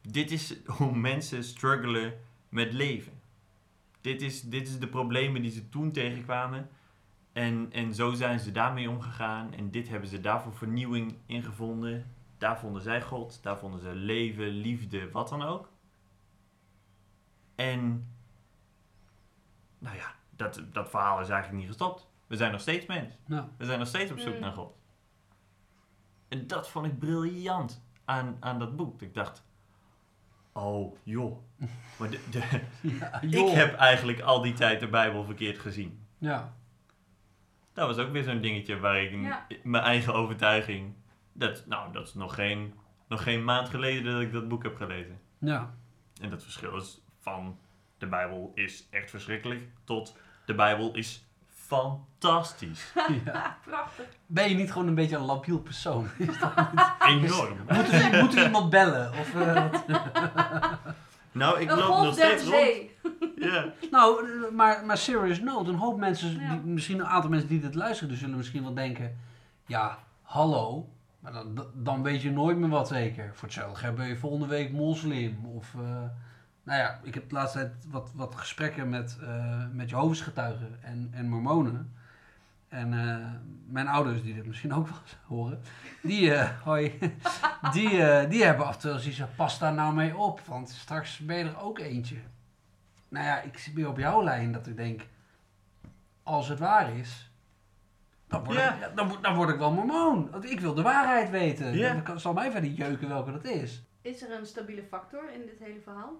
[0.00, 2.14] dit is hoe mensen struggelen
[2.48, 3.12] met leven.
[4.00, 6.68] Dit is, dit is de problemen die ze toen tegenkwamen.
[7.32, 9.54] En, en zo zijn ze daarmee omgegaan.
[9.54, 12.14] En dit hebben ze daarvoor vernieuwing in gevonden.
[12.38, 13.42] Daar vonden zij God.
[13.42, 15.72] Daar vonden ze leven, liefde, wat dan ook.
[17.54, 18.08] En
[19.78, 22.08] nou ja, dat, dat verhaal is eigenlijk niet gestopt.
[22.26, 23.14] We zijn nog steeds mens.
[23.56, 24.40] We zijn nog steeds op zoek Mm.
[24.40, 24.76] naar God.
[26.28, 29.02] En dat vond ik briljant aan, aan dat boek.
[29.02, 29.44] Ik dacht,
[30.52, 31.38] oh joh.
[31.98, 36.06] Maar de, de, ja, ik heb eigenlijk al die tijd de Bijbel verkeerd gezien.
[36.18, 36.54] Ja,
[37.72, 39.46] Dat was ook weer zo'n dingetje waar ik Ja.
[39.62, 40.94] mijn eigen overtuiging.
[41.32, 42.74] Dat, nou, dat is nog geen,
[43.08, 45.20] nog geen maand geleden dat ik dat boek heb gelezen.
[45.38, 45.74] ja.
[46.20, 47.58] En dat verschil is van
[48.04, 52.92] de Bijbel is echt verschrikkelijk tot de Bijbel is fantastisch.
[53.24, 53.56] ja.
[53.66, 54.06] Prachtig.
[54.26, 56.08] Ben je niet gewoon een beetje een labiel persoon?
[56.18, 56.52] Is dat-
[57.06, 57.56] Enorm.
[57.68, 59.10] moet, er, moet er iemand bellen?
[59.10, 59.84] Of, eh, wat?
[61.32, 63.90] Nou, ik een loop nog steeds rond.
[63.90, 65.70] nou, maar, maar serious note.
[65.70, 66.50] Een hoop mensen, Ja.
[66.50, 69.18] die, misschien een aantal mensen die dit luisteren, die zullen misschien wel denken...
[69.66, 70.88] Ja, hallo.
[71.20, 73.30] Maar dan, dan weet je nooit meer wat zeker.
[73.34, 75.46] Voor hetzelfde geld ben je volgende week moslim.
[75.46, 76.02] Of, eh,
[76.64, 80.78] nou ja, ik heb de laatste tijd wat, wat gesprekken met, eh met Jehovah's getuigen
[80.82, 81.92] en, en mormonen.
[82.68, 83.26] En eh,
[83.66, 85.60] mijn ouders, die dit misschien ook wel eens horen,
[86.02, 86.98] die, eh, hoi,
[87.72, 91.18] die, eh, die hebben af en toe zoiets pas daar nou mee op, want straks
[91.18, 92.16] ben je er ook eentje.
[93.08, 95.02] Nou ja, ik zit weer op jouw lijn dat ik denk,
[96.22, 97.30] als het waar is,
[98.26, 98.74] dan word, Ja.
[98.74, 100.30] ik, ja, dan, word- dan word ik wel mormoon.
[100.30, 101.72] Want ik wil de waarheid weten.
[101.72, 101.92] Ja.
[101.92, 103.82] Dan kan- zal mij verder jeuken welke dat is.
[104.02, 106.12] Is er een stabiele factor in dit hele verhaal?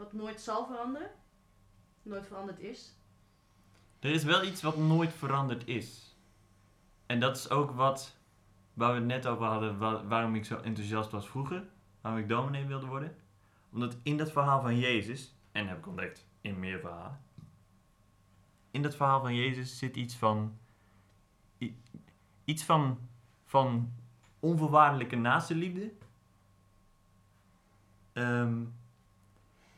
[0.00, 1.10] Wat nooit zal veranderen?
[2.02, 2.94] Nooit veranderd is?
[3.98, 6.16] Er is wel iets wat nooit veranderd is.
[7.06, 8.16] En dat is ook wat,
[8.74, 11.64] waar we het net over hadden, wa- waarom ik zo enthousiast was vroeger.
[12.00, 13.16] Waarom ik dominee wilde worden.
[13.72, 17.20] Omdat in dat verhaal van Jezus, en heb ik ontdekt in meer verhalen.
[18.70, 20.58] In dat verhaal van Jezus zit iets van,
[22.44, 22.98] iets van,
[23.44, 23.92] van
[24.38, 25.92] onvoorwaardelijke naastenliefde.
[28.12, 28.64] Ehm,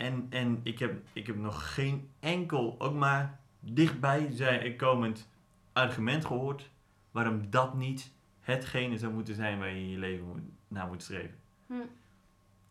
[0.03, 5.29] en en ik, heb, ik heb nog geen enkel, ook maar dichtbij zijn komend
[5.73, 6.71] argument gehoord
[7.11, 11.03] waarom dat niet hetgene zou moeten zijn waar je in je leven moet, naar moet
[11.03, 11.39] streven.
[11.67, 11.75] Hm.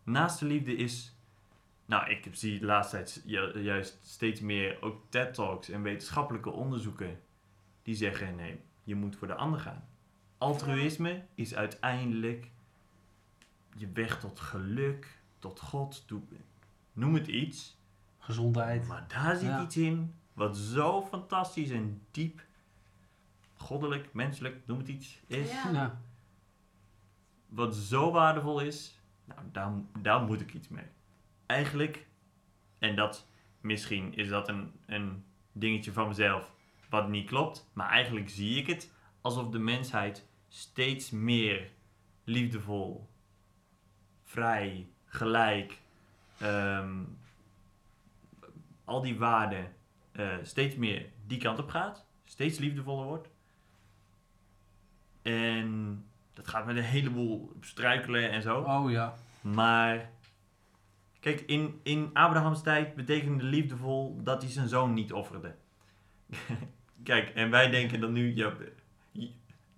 [0.04, 1.16] Naaste liefde is,
[1.86, 6.50] nou ik zie de laatste tijd ju- juist steeds meer ook TED Talks en wetenschappelijke
[6.50, 7.20] onderzoeken
[7.84, 9.88] die zeggen nee, je moet voor de ander gaan.
[10.38, 12.52] Altruïsme is uiteindelijk
[13.76, 16.22] je weg tot geluk, tot God, doe-
[17.02, 17.80] noem het iets.
[18.18, 18.88] Gezondheid.
[18.88, 19.62] Maar daar zit Ja.
[19.64, 22.42] iets in wat zo fantastisch en diep,
[23.56, 25.52] goddelijk, menselijk, noem het iets, is.
[25.52, 25.72] Ja.
[25.72, 26.02] Ja.
[27.48, 30.86] Wat zo waardevol is, nou, daar, daar moet ik iets mee.
[31.46, 32.08] Eigenlijk,
[32.80, 33.28] en dat
[33.62, 36.52] misschien is dat een, een dingetje van mezelf
[36.90, 41.72] wat niet klopt, maar eigenlijk zie ik het alsof de mensheid steeds meer
[42.24, 43.10] liefdevol,
[44.24, 45.81] vrij, gelijk,
[46.42, 47.04] ehm,
[48.86, 49.74] al die waarden
[50.12, 53.30] eh, steeds meer die kant op gaat, steeds liefdevoller wordt.
[55.22, 58.60] En dat gaat met een heleboel struikelen en zo.
[58.60, 59.14] Oh ja.
[59.42, 60.10] Maar
[61.20, 65.56] kijk, in, in Abrahams tijd betekende liefdevol dat hij zijn zoon niet offerde.
[67.04, 68.54] kijk, en wij denken dan nu, ja,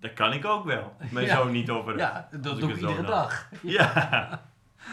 [0.00, 0.96] dat kan ik ook wel.
[1.10, 1.36] Mijn Ja.
[1.36, 1.98] zoon niet offeren.
[1.98, 3.50] Ja, dat doe ik iedere dag.
[3.62, 4.42] Ja.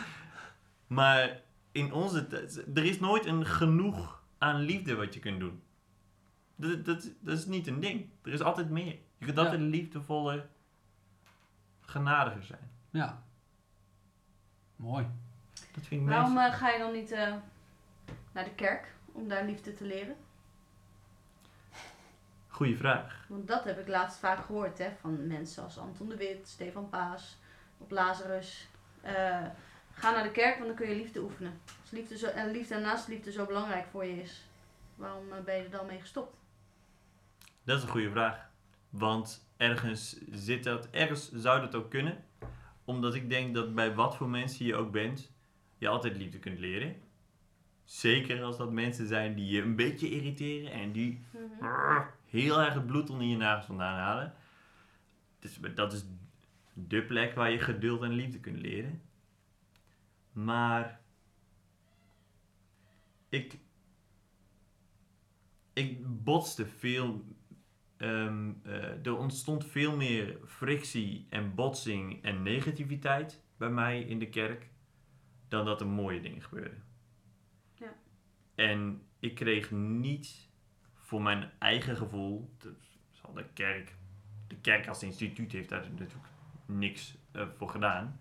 [0.87, 5.63] maar in onze tijd, er is nooit een genoeg aan liefde wat je kunt doen.
[6.55, 8.09] Dat, dat, dat is niet een ding.
[8.23, 8.97] Er is altijd meer.
[9.17, 9.43] Je kunt Ja.
[9.43, 10.47] altijd liefdevoller,
[11.81, 12.71] genadiger zijn.
[12.89, 13.23] Ja.
[14.75, 15.07] Mooi.
[15.73, 17.33] Dat vind ik Waarom meest- eh, ga je dan niet eh,
[18.31, 20.15] naar de kerk om daar liefde te leren?
[22.47, 23.25] Goeie vraag.
[23.29, 26.89] Want dat heb ik laatst vaak gehoord hè, van mensen als Anton de Wit, Stefan
[26.89, 27.37] Paas,
[27.77, 28.67] op Lazarus.
[29.01, 29.45] Eh,
[29.93, 31.59] ga naar de kerk, want dan kun je liefde oefenen.
[31.81, 34.45] Als liefde zo, en liefde en naast liefde zo belangrijk voor je is,
[34.95, 36.35] waarom eh, ben je er dan mee gestopt?
[37.63, 38.49] Dat is een goede vraag.
[38.89, 42.23] Want ergens zit dat, ergens zou dat ook kunnen.
[42.85, 45.31] Omdat ik denk dat bij wat voor mensen je ook bent,
[45.77, 46.95] je altijd liefde kunt leren.
[47.83, 51.21] Zeker als dat mensen zijn die je een beetje irriteren en die
[52.25, 54.33] heel erg het bloed onder je nagels vandaan halen.
[55.39, 56.03] Dus dat is
[56.73, 59.01] de plek waar je geduld en liefde kunt leren.
[60.31, 61.01] Maar
[63.29, 63.59] ik,
[65.73, 67.25] ik botste veel.
[67.97, 74.29] ehm, eh, er ontstond veel meer frictie en botsing en negativiteit bij mij in de
[74.29, 74.69] kerk
[75.47, 76.83] dan dat er mooie dingen gebeurden.
[77.73, 77.93] Ja.
[78.55, 80.49] En ik kreeg niet
[80.93, 82.73] voor mijn eigen gevoel, de,
[83.11, 83.95] zal de kerk,
[84.47, 86.27] de kerk als instituut heeft daar natuurlijk
[86.65, 88.19] niks eh, voor gedaan.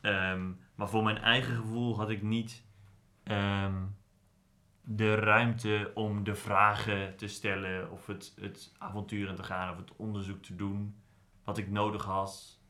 [0.00, 2.62] Ehm, maar voor mijn eigen gevoel had ik niet
[3.22, 3.84] ehm,
[4.82, 9.76] de ruimte om de vragen te stellen of het, het avontuur in te gaan of
[9.76, 11.02] het onderzoek te doen
[11.44, 12.60] wat ik nodig had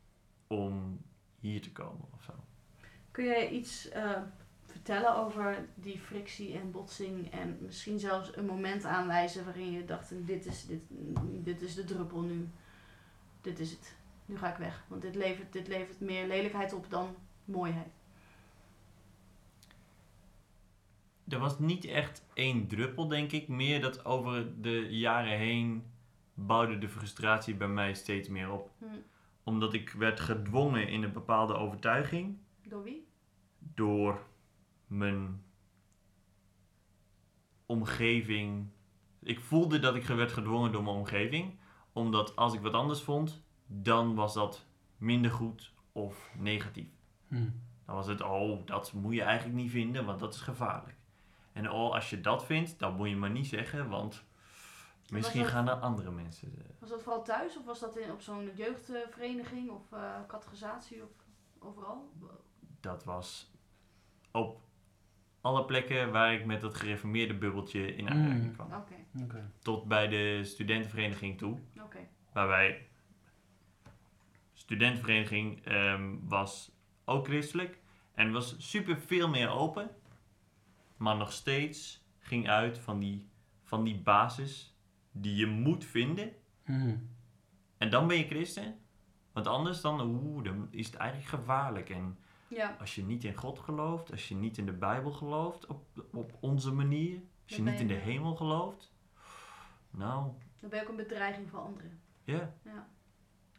[0.47, 1.01] om
[1.41, 2.33] hier te komen of zo.
[3.11, 4.21] Kun jij iets eh,
[4.65, 10.27] vertellen over die frictie en botsing en misschien zelfs een moment aanwijzen waarin je dacht,
[10.27, 10.83] dit is, dit,
[11.45, 12.49] dit is de druppel nu,
[13.41, 14.85] dit is het, nu ga ik weg.
[14.87, 17.98] Want dit levert, dit levert meer lelijkheid op dan mooiheid.
[21.29, 23.49] Er was niet echt één druppel, denk ik.
[23.49, 25.85] Meer dat over de jaren heen
[26.35, 28.71] bouwde de frustratie bij mij steeds meer op.
[28.79, 28.85] Hm.
[29.43, 32.39] Omdat ik werd gedwongen in een bepaalde overtuiging
[32.69, 33.07] Door wie?
[33.59, 34.27] door
[34.87, 35.43] mijn
[37.67, 38.67] omgeving.
[39.23, 41.59] Ik voelde dat ik werd gedwongen door mijn omgeving.
[41.93, 46.89] Omdat als ik wat anders vond, dan was dat minder goed of negatief.
[47.29, 47.51] Hm.
[47.87, 50.97] Dan was het, oh, dat moet je eigenlijk niet vinden, want dat is gevaarlijk.
[51.59, 54.25] En oh, als je dat vindt, dan moet je maar niet zeggen, want
[55.11, 56.55] misschien dat- gaan er andere mensen.
[56.59, 61.03] eh, Was dat vooral thuis of was dat in, op zo'n jeugdvereniging of eh categorisatie
[61.03, 61.11] of
[61.59, 62.13] overal?
[62.81, 63.53] Dat was
[64.33, 64.61] op
[65.41, 68.53] alle plekken waar ik met dat gereformeerde bubbeltje in aanraking Mm.
[68.53, 68.73] kwam.
[68.73, 69.51] Oké, Oké.
[69.63, 71.59] Tot bij de studentenvereniging toe.
[71.85, 72.09] oké.
[72.33, 72.89] Waarbij
[74.53, 76.71] studentenvereniging ehm, was
[77.05, 77.79] ook christelijk
[78.15, 79.91] en was super veel meer open,
[80.99, 83.29] maar nog steeds ging uit van die,
[83.63, 84.77] van die basis
[85.13, 86.33] die je moet vinden
[86.65, 86.97] Hm.
[87.79, 88.79] en dan ben je christen.
[89.33, 91.91] Want anders dan, oeh, dan is het eigenlijk gevaarlijk.
[91.91, 95.67] En Ja, als je niet in God gelooft, als je niet in de Bijbel gelooft
[95.67, 98.93] op, op onze manier, als je niet in de hemel gelooft,
[99.91, 102.01] nou, dan ben je ook een bedreiging voor anderen.
[102.25, 102.55] ja.
[102.65, 102.89] Ja.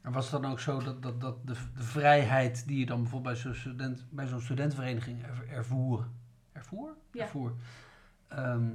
[0.02, 3.02] En was het dan ook zo dat, dat, dat de, de vrijheid die je dan
[3.02, 6.08] bijvoorbeeld bij zo'n student, bij zo'n studentenvereniging er, ervoer,
[6.60, 6.95] ervoer?
[7.12, 7.24] Ja.
[7.24, 7.54] ervoer
[8.28, 8.69] ehm,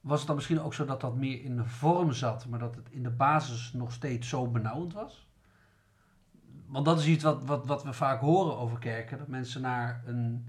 [0.00, 2.74] was het dan misschien ook zo dat dat meer in de vorm zat, maar dat
[2.74, 5.28] het in de basis nog steeds zo benauwend was?
[6.66, 10.02] Want dat is iets wat, wat, wat we vaak horen over kerken, dat mensen naar
[10.06, 10.48] een,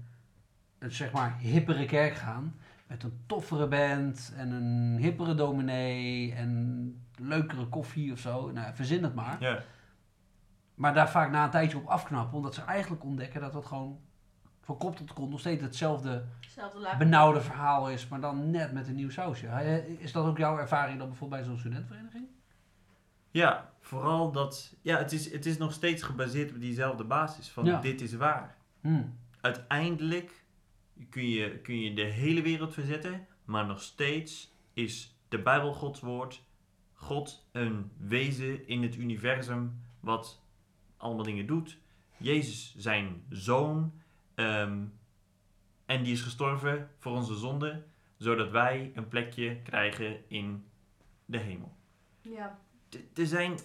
[0.78, 2.54] een zeg maar hippere kerk gaan
[2.86, 8.50] met een toffere band en een hippere dominee en leukere koffie of zo.
[8.50, 9.36] Nou, verzin het maar.
[9.40, 9.62] ja.
[10.74, 14.00] Maar daar vaak na een tijdje op afknappen, omdat ze eigenlijk ontdekken dat het gewoon
[14.66, 16.24] van kop tot kont nog steeds hetzelfde
[16.98, 19.46] benauwde verhaal is, maar dan net met een nieuw sausje.
[19.98, 22.26] Is dat ook jouw ervaring dan bijvoorbeeld bij zo'n studentenvereniging?
[23.30, 24.74] Ja, vooral dat.
[24.82, 27.80] Ja, het is, het is nog steeds gebaseerd op diezelfde basis van Ja.
[27.80, 28.56] dit is waar.
[28.80, 29.02] Hm.
[29.40, 30.44] Uiteindelijk
[31.10, 36.00] kun je, kun je de hele wereld verzetten, maar nog steeds is de Bijbel Gods
[36.00, 36.42] woord,
[36.92, 40.42] God een wezen in het universum wat
[40.96, 41.78] allemaal dingen doet.
[42.18, 43.92] Jezus zijn zoon
[44.36, 44.84] ehm,
[45.86, 47.84] en die is gestorven voor onze zonde,
[48.16, 50.64] zodat wij een plekje krijgen in
[51.24, 51.76] de hemel.
[52.20, 53.58] Ja, D- er zijn,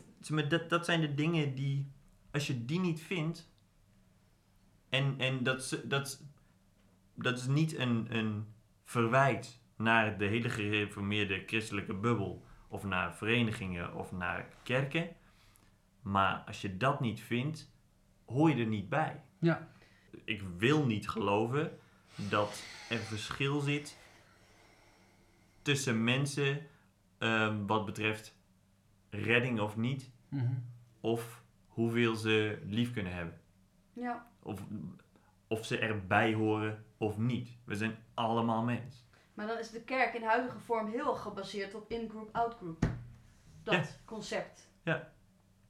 [0.49, 1.91] dat, dat zijn de dingen die,
[2.31, 3.49] als je die niet vindt,
[4.89, 6.23] en, en dat, is- dat,
[7.15, 8.45] dat is niet een, een
[8.83, 15.09] verwijt naar de hele gereformeerde christelijke bubbel, of naar verenigingen of naar kerken,
[16.01, 17.71] maar als je dat niet vindt,
[18.25, 19.21] hoor je er niet bij.
[19.39, 19.69] Ja.
[20.23, 21.79] Ik wil niet geloven
[22.15, 23.97] dat er verschil zit
[25.61, 26.67] tussen mensen
[27.17, 28.35] ehm, wat betreft
[29.09, 30.53] redding of niet, Mhm.
[30.99, 33.39] of hoeveel ze lief kunnen hebben.
[33.93, 34.29] ja.
[34.43, 34.61] Of,
[35.47, 37.49] of ze erbij horen of niet.
[37.63, 39.05] We zijn allemaal mens.
[39.33, 42.85] Maar dan is de kerk in huidige vorm heel erg gebaseerd op in-group, out-group.
[43.63, 43.85] Dat Ja.
[44.05, 44.69] concept.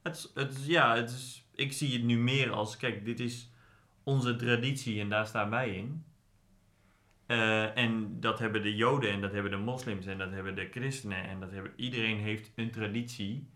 [0.01, 3.19] Het is, het is, ja, het is, ik zie het nu meer als, kijk, dit
[3.19, 3.50] is
[4.11, 6.05] onze traditie en daar staan wij in.
[7.25, 10.67] Eh, en dat hebben de Joden en dat hebben de moslims en dat hebben de
[10.71, 13.49] christenen en dat hebben, iedereen heeft een traditie.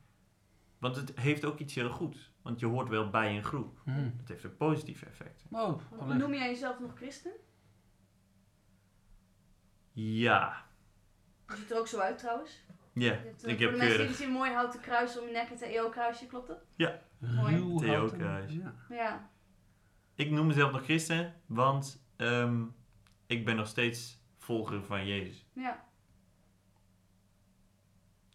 [0.78, 2.34] Want het heeft ook iets heel goeds.
[2.42, 3.82] Want je hoort wel bij een groep.
[3.84, 3.92] Hm.
[4.18, 5.44] Het heeft een positief effect.
[5.52, 5.82] Oh.
[6.18, 7.32] Noem jij jezelf nog christen?
[9.92, 10.66] Ja.
[11.48, 12.64] Je ziet er ook zo uit trouwens.
[12.94, 15.32] Ja, eh, ik voor heb de mensen die zien een mooi houten kruis om je
[15.32, 16.64] nek, het EO-kruisje, klopt dat?
[17.18, 17.56] Mooi.
[17.56, 18.54] Ruw Theo houten- Kruis.
[18.54, 18.74] Ja.
[18.90, 19.30] Ja.
[20.16, 22.64] Ik noem mezelf nog christen, want ehm,
[23.26, 25.46] ik ben nog steeds volger van Jezus.
[25.54, 25.86] Ja.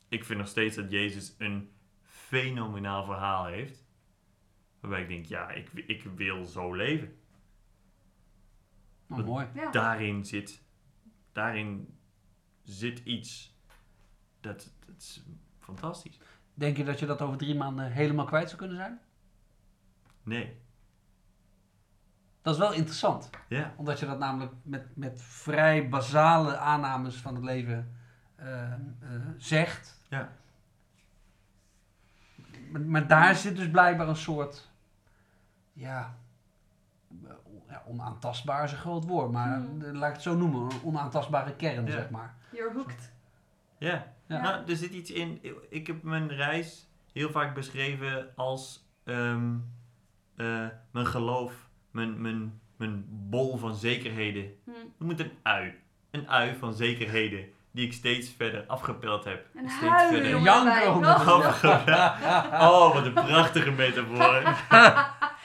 [0.09, 1.71] Ik vind nog steeds dat Jezus een
[2.03, 3.85] fenomenaal verhaal heeft.
[4.81, 7.19] Waarbij ik denk, ja, ik, ik wil zo leven.
[9.09, 9.47] Oh, mooi.
[9.55, 9.71] ja.
[9.71, 10.63] Daarin zit,
[11.33, 11.99] daarin
[12.63, 13.59] zit iets.
[14.41, 15.23] Dat, dat is
[15.59, 16.19] fantastisch.
[16.55, 19.01] Denk je dat je dat over drie maanden helemaal kwijt zou kunnen zijn?
[20.23, 20.61] Nee.
[22.43, 23.31] Dat is wel interessant.
[23.49, 23.73] Ja.
[23.77, 27.95] Omdat je dat namelijk met, met vrij basale aannames van het leven
[28.37, 28.79] eh, eh,
[29.37, 30.01] zegt.
[30.09, 30.33] Ja.
[32.71, 34.71] Maar, maar daar zit dus blijkbaar een soort,
[35.73, 36.15] ja,
[37.45, 40.83] on- ja onaantastbaar is een groot woord, maar eh, laat ik het zo noemen, een
[40.85, 41.93] onaantastbare kern, Ja.
[41.93, 42.35] zeg maar.
[42.53, 43.13] You're hooked.
[43.79, 44.13] Ja.
[44.27, 44.41] Ja.
[44.41, 45.41] Nou, er zit iets in.
[45.71, 49.55] Ik heb mijn reis heel vaak beschreven als ehm,
[50.37, 54.55] eh, mijn geloof, mijn, mijn, mijn bol van zekerheden.
[54.65, 54.71] Hm.
[54.99, 55.75] We moeten een ui.
[56.11, 59.47] Een ui van zekerheden die ik steeds verder afgepeld heb.
[59.55, 60.37] En steeds verder.
[60.37, 61.63] Oh.
[62.71, 64.35] Oh, wat een prachtige metafoor.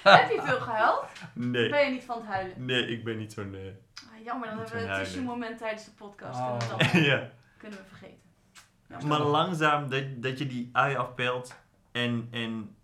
[0.04, 1.06] Heb je veel gehuild?
[1.34, 1.70] Nee.
[1.70, 2.66] Ben je niet van het huilen?
[2.66, 3.56] Nee, ik ben niet zo'n...
[3.56, 3.60] eh,
[4.18, 5.06] Ah, jammer, dan hebben we van het huilen.
[5.06, 6.40] tissue moment tijdens de podcast.
[6.40, 6.58] Oh.
[6.58, 7.30] Kunnen, we dat, ja.
[7.58, 9.08] kunnen we vergeten.
[9.08, 11.56] Maar langzaam dat, dat je die ui afpelt.
[11.92, 12.75] En, en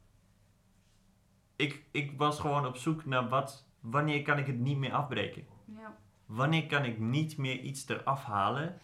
[1.62, 5.46] ik, ik was gewoon op zoek naar wat, wanneer kan ik het niet meer afbreken?
[5.66, 5.98] Ja.
[6.26, 8.78] Wanneer kan ik niet meer iets eraf halen?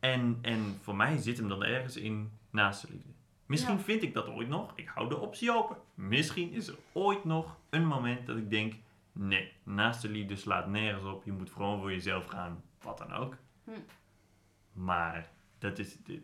[0.00, 3.08] En, en voor mij zit hem dan ergens in naaste liefde.
[3.46, 3.80] Misschien Ja.
[3.82, 4.72] vind ik dat ooit nog.
[4.74, 5.76] Ik hou de optie open.
[5.94, 8.74] Misschien is er ooit nog een moment dat ik denk...
[9.12, 11.24] Nee, naaste liefde slaat nergens op.
[11.24, 12.62] Je moet gewoon voor jezelf gaan.
[12.80, 13.36] Wat dan ook.
[13.64, 13.70] Hm.
[14.72, 15.96] Maar dat is...
[16.04, 16.22] dit-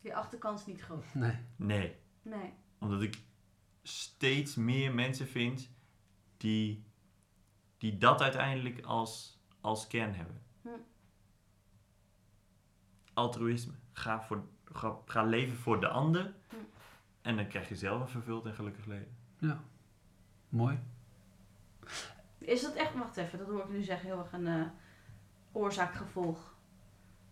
[0.00, 1.04] Die achterkant is niet groot.
[1.14, 1.36] Nee.
[1.56, 1.94] Nee.
[2.22, 2.52] Nee.
[2.78, 3.18] Omdat ik
[3.84, 5.70] steeds meer mensen vind
[6.36, 6.84] die,
[7.78, 10.42] die dat uiteindelijk als, als kern hebben.
[10.62, 10.68] Hm.
[13.14, 13.72] Altruïsme.
[13.92, 16.34] Ga, voor, ga, ga leven voor de ander.
[16.48, 16.56] Hm.
[17.22, 19.16] En dan krijg je zelf een vervuld en gelukkig leven.
[19.38, 19.60] Ja.
[20.48, 20.78] Mooi.
[22.38, 24.66] Is dat echt, wacht even, dat hoor ik nu zeggen, heel erg een eh,
[25.52, 26.54] oorzaak-gevolg.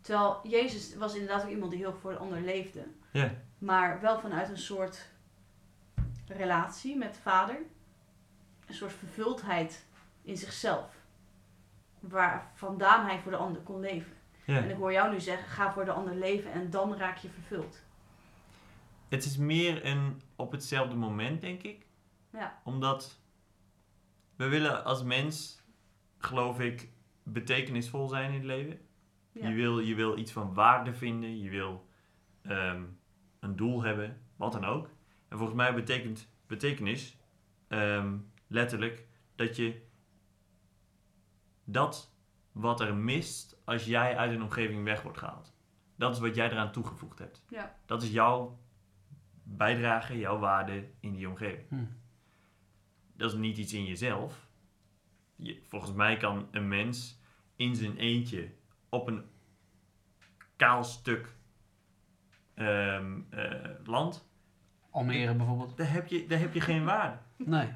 [0.00, 2.86] Terwijl Jezus was inderdaad ook iemand die heel voor de ander leefde.
[3.12, 3.34] Ja.
[3.58, 5.11] Maar wel vanuit een soort
[6.26, 7.56] relatie met vader.
[8.66, 9.86] Een soort vervuldheid
[10.22, 10.94] in zichzelf.
[12.00, 14.12] Waar vandaan hij voor de ander kon leven.
[14.44, 17.28] En ik hoor jou nu zeggen, ga voor de ander leven en dan raak je
[17.28, 17.84] vervuld.
[19.08, 21.86] Het is meer een op hetzelfde moment, denk ik.
[22.30, 22.60] Ja.
[22.64, 23.20] Omdat
[24.36, 25.62] we willen als mens,
[26.18, 26.88] geloof ik,
[27.22, 28.80] betekenisvol zijn in het leven.
[29.32, 29.48] Ja.
[29.48, 31.86] Je, wil, je wil iets van waarde vinden, je wil
[32.42, 32.82] ehm,
[33.40, 34.88] een doel hebben, wat dan ook.
[35.32, 37.16] En volgens mij betekent betekenis
[37.68, 39.82] ehm, letterlijk dat je
[41.64, 42.14] dat
[42.52, 45.54] wat er mist als jij uit een omgeving weg wordt gehaald.
[45.96, 47.44] Dat is wat jij eraan toegevoegd hebt.
[47.48, 47.78] Ja.
[47.86, 48.60] Dat is jouw
[49.42, 51.68] bijdrage, jouw waarde in die omgeving.
[51.68, 51.84] Hm.
[53.16, 54.48] Dat is niet iets in jezelf.
[55.36, 57.20] Je, volgens mij kan een mens
[57.56, 58.54] in zijn eentje
[58.88, 59.24] op een
[60.56, 61.36] kaal stuk
[62.54, 64.30] ehm, eh, land,
[64.92, 65.76] Almere bijvoorbeeld.
[65.76, 67.68] daar heb, je, daar heb je geen waarde Nee.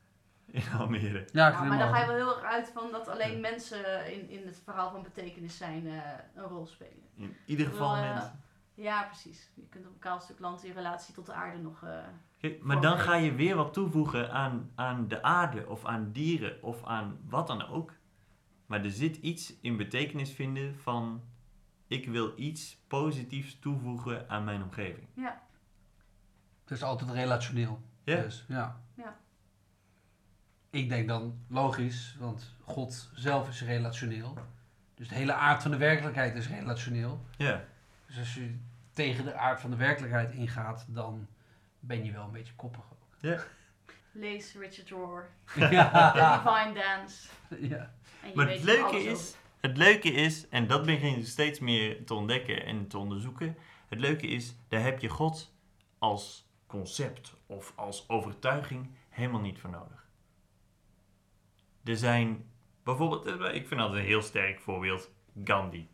[0.46, 1.18] in Almere.
[1.32, 3.40] Ja, ik Ja, vind maar dan ga je wel- heel erg uit van dat alleen
[3.40, 6.00] mensen in, in het verhaal van betekenis zijn eh,
[6.34, 7.02] een rol spelen.
[7.16, 8.40] In ieder geval eh, mensen.
[8.74, 9.50] Ja, precies.
[9.54, 11.82] Je kunt op een kaal stuk land in relatie tot de aarde nog...
[11.82, 11.98] eh,
[12.38, 16.62] Kijk, maar dan ga je weer wat toevoegen aan, aan de aarde of aan dieren
[16.62, 17.92] of aan wat dan ook.
[18.66, 21.22] Maar er zit iets in betekenis vinden van
[21.86, 25.06] ik wil iets positiefs toevoegen aan mijn omgeving.
[26.64, 27.82] Het is altijd relationeel.
[28.04, 28.22] Ja.
[28.22, 28.80] Dus, ja.
[28.94, 29.16] Ja.
[30.70, 34.38] Ik denk dan logisch, want God zelf is relationeel.
[34.94, 37.24] Dus de hele aard van de werkelijkheid is relationeel.
[37.36, 37.64] Ja.
[38.06, 38.56] Dus als je
[38.92, 41.26] tegen de aard van de werkelijkheid ingaat, dan
[41.80, 43.06] ben je wel een beetje koppig ook.
[44.14, 45.28] lees Richard Rohr,
[45.70, 46.12] ja.
[46.12, 47.28] The Divine Dance.
[47.70, 47.94] ja.
[48.34, 49.38] Maar het leuke is, over.
[49.60, 53.56] Het leuke is, en dat begin je steeds meer te ontdekken en te onderzoeken.
[53.88, 55.52] Het leuke is, daar heb je God
[55.98, 56.43] als
[56.74, 60.08] concept of als overtuiging helemaal niet voor nodig.
[61.84, 62.50] Er zijn
[62.82, 65.10] bijvoorbeeld, eh, ik vind dat een heel sterk voorbeeld,
[65.44, 65.88] Gandhi.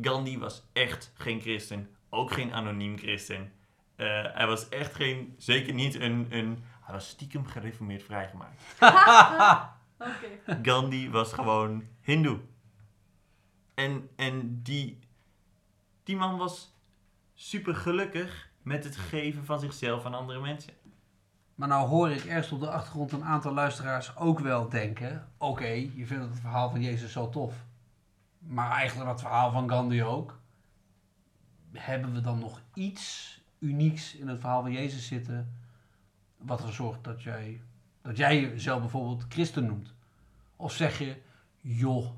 [0.00, 3.52] Gandhi was echt geen christen, ook geen anoniem christen.
[3.96, 8.62] Eh, hij was echt geen, zeker niet een, een, hij was stiekem gereformeerd vrijgemaakt.
[9.98, 10.60] Oké.
[10.62, 12.40] Gandhi was gewoon hindoe.
[13.74, 14.98] En, en die,
[16.02, 16.74] die man was
[17.34, 20.72] super gelukkig met het geven van zichzelf aan andere mensen.
[21.54, 25.28] Maar nou hoor ik ergens op de achtergrond een aantal luisteraars ook wel denken...
[25.38, 27.64] Oké, je vindt het verhaal van Jezus zo tof.
[28.38, 30.40] Maar eigenlijk dat verhaal van Gandhi ook.
[31.72, 35.52] Hebben we dan nog iets unieks in het verhaal van Jezus zitten...
[36.36, 37.62] wat er zorgt dat jij,
[38.02, 39.94] dat jij jezelf bijvoorbeeld christen noemt?
[40.56, 41.16] Of zeg je,
[41.60, 42.10] joh,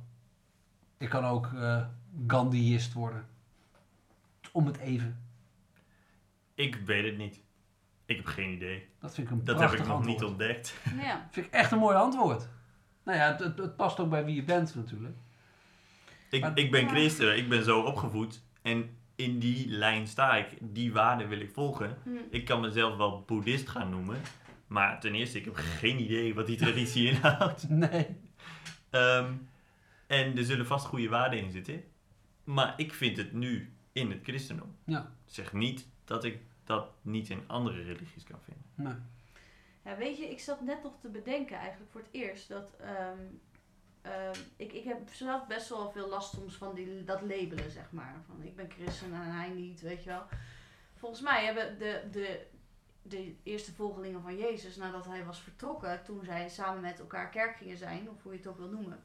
[0.99, 1.87] ik kan ook eh
[2.27, 3.27] Gandhiist worden.
[4.53, 5.26] Om het even.
[6.57, 7.41] Ik weet het niet.
[8.07, 8.89] Ik heb geen idee.
[9.01, 10.07] Dat vind ik een Dat heb ik nog antwoord.
[10.07, 10.75] niet ontdekt.
[11.03, 11.29] Ja.
[11.31, 12.49] vind ik echt een mooi antwoord.
[13.05, 15.15] Nou ja, het, het, het past ook bij wie je bent natuurlijk.
[16.31, 16.89] Ik, Maar- ik ben Ja.
[16.89, 18.43] christen, ik ben zo opgevoed.
[18.63, 20.47] En in die lijn sta ik.
[20.61, 21.99] Die waarden wil ik volgen.
[22.03, 22.11] Hm.
[22.31, 24.21] Ik kan mezelf wel boeddhist gaan noemen.
[24.67, 27.69] Maar ten eerste, ik heb geen idee wat die traditie inhoudt.
[27.69, 28.07] Nee.
[28.91, 29.33] Ehm,
[30.07, 31.83] en er zullen vast goede waarden in zitten.
[32.45, 34.77] Maar ik vind het nu in het christendom.
[34.85, 35.11] Ja.
[35.25, 38.65] Zeg niet dat ik dat niet in andere religies kan vinden.
[38.75, 38.95] Nee.
[39.85, 43.19] Ja, weet je, ik zat net nog te bedenken eigenlijk voor het eerst dat ehm,
[44.03, 47.91] ehm, ik, ik heb zelf best wel veel last soms van die, dat labelen, zeg
[47.91, 48.15] maar.
[48.27, 50.23] Van ik ben christen en hij niet, weet je wel.
[50.95, 52.47] Volgens mij hebben de, de,
[53.03, 57.57] de eerste volgelingen van Jezus, nadat hij was vertrokken, toen zij samen met elkaar kerk
[57.57, 59.03] gingen zijn, of hoe je het ook wil noemen,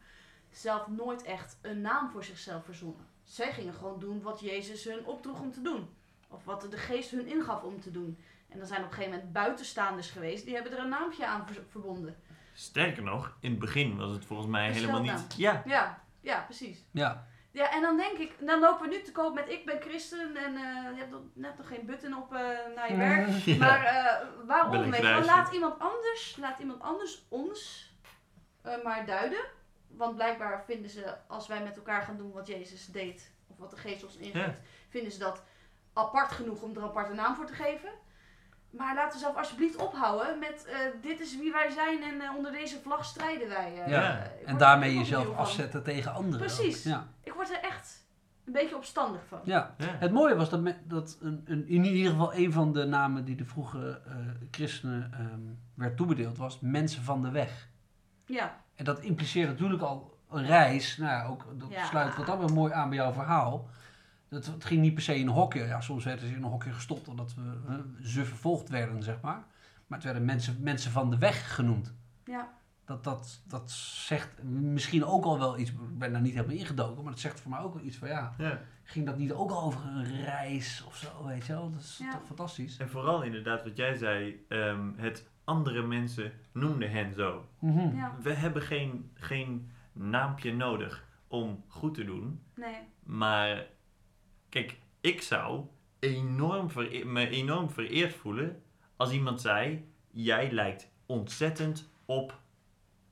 [0.51, 3.05] zelf nooit echt een naam voor zichzelf verzonnen.
[3.23, 5.89] Zij gingen gewoon doen wat Jezus hun opdroeg om te doen.
[6.31, 8.19] Of wat de geest hun ingaf om te doen.
[8.49, 11.47] En er zijn op een gegeven moment buitenstaanders geweest, die hebben er een naampje aan
[11.47, 12.15] ver- verbonden.
[12.53, 15.35] Sterker nog, in het begin was het volgens mij helemaal niet.
[15.37, 16.85] Ja, Ja, ja, precies.
[16.91, 17.27] Ja.
[17.51, 20.35] Ja, en dan denk ik, dan lopen we nu te koop met ik ben christen
[20.37, 22.39] en eh, je hebt nog- net nog geen button op eh,
[22.75, 23.27] naar je werk.
[23.45, 23.57] Ja.
[23.57, 24.71] Maar eh, waarom?
[24.91, 25.23] Weet je.
[25.25, 27.91] Laat iemand anders, laat iemand anders ons
[28.61, 29.39] eh, maar duiden.
[29.87, 33.69] Want blijkbaar vinden ze, als wij met elkaar gaan doen wat Jezus deed, of wat
[33.71, 34.59] de geest ons ingeeft,
[34.89, 35.43] vinden ze dat
[35.93, 37.89] apart genoeg om er een aparte naam voor te geven.
[38.69, 42.35] Maar laten we zelf alsjeblieft ophouden met eh, dit is wie wij zijn en eh,
[42.37, 43.81] onder deze vlag strijden wij.
[43.83, 43.87] eh.
[43.91, 44.21] Ja.
[44.45, 46.39] En daarmee jezelf afzetten tegen anderen.
[46.39, 46.83] Precies.
[46.83, 47.07] Ja.
[47.23, 48.05] Ik word er echt
[48.45, 49.39] een beetje opstandig van.
[49.43, 49.75] ja.
[49.77, 49.85] ja.
[49.99, 53.25] Het mooie was dat, me- dat een, een, in ieder geval een van de namen
[53.25, 54.15] die de vroege eh,
[54.51, 55.39] christenen ehm,
[55.73, 57.67] werd toebedeeld was mensen van de weg.
[58.25, 60.97] Ja, En dat impliceert natuurlijk al een reis.
[60.97, 61.85] Nou ja, ook, dat Ja.
[61.85, 63.67] sluit wat dan weer mooi aan bij jouw verhaal.
[64.31, 65.63] Dat, het ging niet per se in een hokje.
[65.65, 69.21] Ja, soms werden ze in een hokje gestopt omdat we, eh, ze vervolgd werden, zeg
[69.21, 69.43] maar.
[69.87, 71.93] Maar het werden mensen, mensen van de weg genoemd.
[72.25, 72.59] ja.
[72.85, 75.69] Dat, dat, dat zegt misschien ook al wel iets.
[75.71, 78.07] Ik ben daar niet helemaal ingedoken, maar dat zegt voor mij ook wel iets van
[78.07, 78.33] ja.
[78.37, 78.59] ja.
[78.83, 81.71] Ging dat niet ook al over een reis of zo, weet je wel?
[81.71, 82.11] Dat is Ja.
[82.11, 82.77] toch fantastisch.
[82.77, 87.47] En vooral inderdaad wat jij zei, ehm, het andere mensen noemden hen zo.
[87.59, 87.95] Mhm.
[87.95, 88.15] ja.
[88.21, 92.41] We hebben geen, geen naampje nodig om goed te doen.
[92.55, 92.75] Nee.
[93.03, 93.65] Maar
[94.51, 95.65] kijk, ik zou
[95.99, 96.69] enorm
[97.05, 98.61] me enorm vereerd voelen
[98.95, 102.39] als iemand zei: Jij lijkt ontzettend op,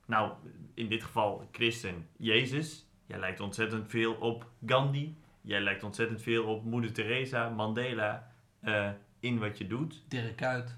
[0.06, 0.32] nou
[0.74, 2.88] in dit geval christen Jezus.
[3.06, 5.16] Jij lijkt ontzettend veel op Gandhi.
[5.40, 8.28] Jij lijkt ontzettend veel op Moeder Teresa, Mandela.
[8.60, 10.04] eh, in wat je doet.
[10.08, 10.76] Dirk Kuyt.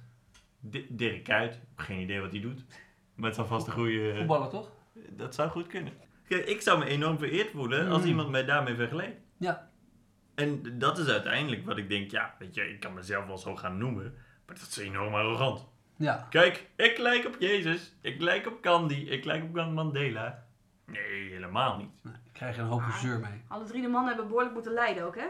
[0.71, 2.65] D- Dirk heb geen idee wat hij doet.
[3.15, 4.15] Maar het zal vast een goede.
[4.17, 4.71] Voetballer toch?
[5.11, 5.93] Dat zou goed kunnen.
[6.29, 8.09] Kijk, ik zou me enorm vereerd voelen als Mm.
[8.09, 9.17] iemand mij daarmee vergeleek.
[9.39, 9.71] Ja.
[10.43, 13.57] En dat is uiteindelijk wat ik denk, ja, weet je, ik kan mezelf wel zo
[13.57, 14.15] gaan noemen,
[14.47, 15.67] maar dat is enorm arrogant.
[15.97, 16.27] Ja.
[16.31, 20.45] Kijk, ik lijk op Jezus, ik lijk op Gandhi, ik lijk op Mandela.
[20.87, 21.91] Nee, helemaal niet.
[22.03, 23.43] Nee, ik krijg er een hoop gezeur mee.
[23.49, 25.27] Alle drie de mannen hebben behoorlijk moeten lijden ook, hè?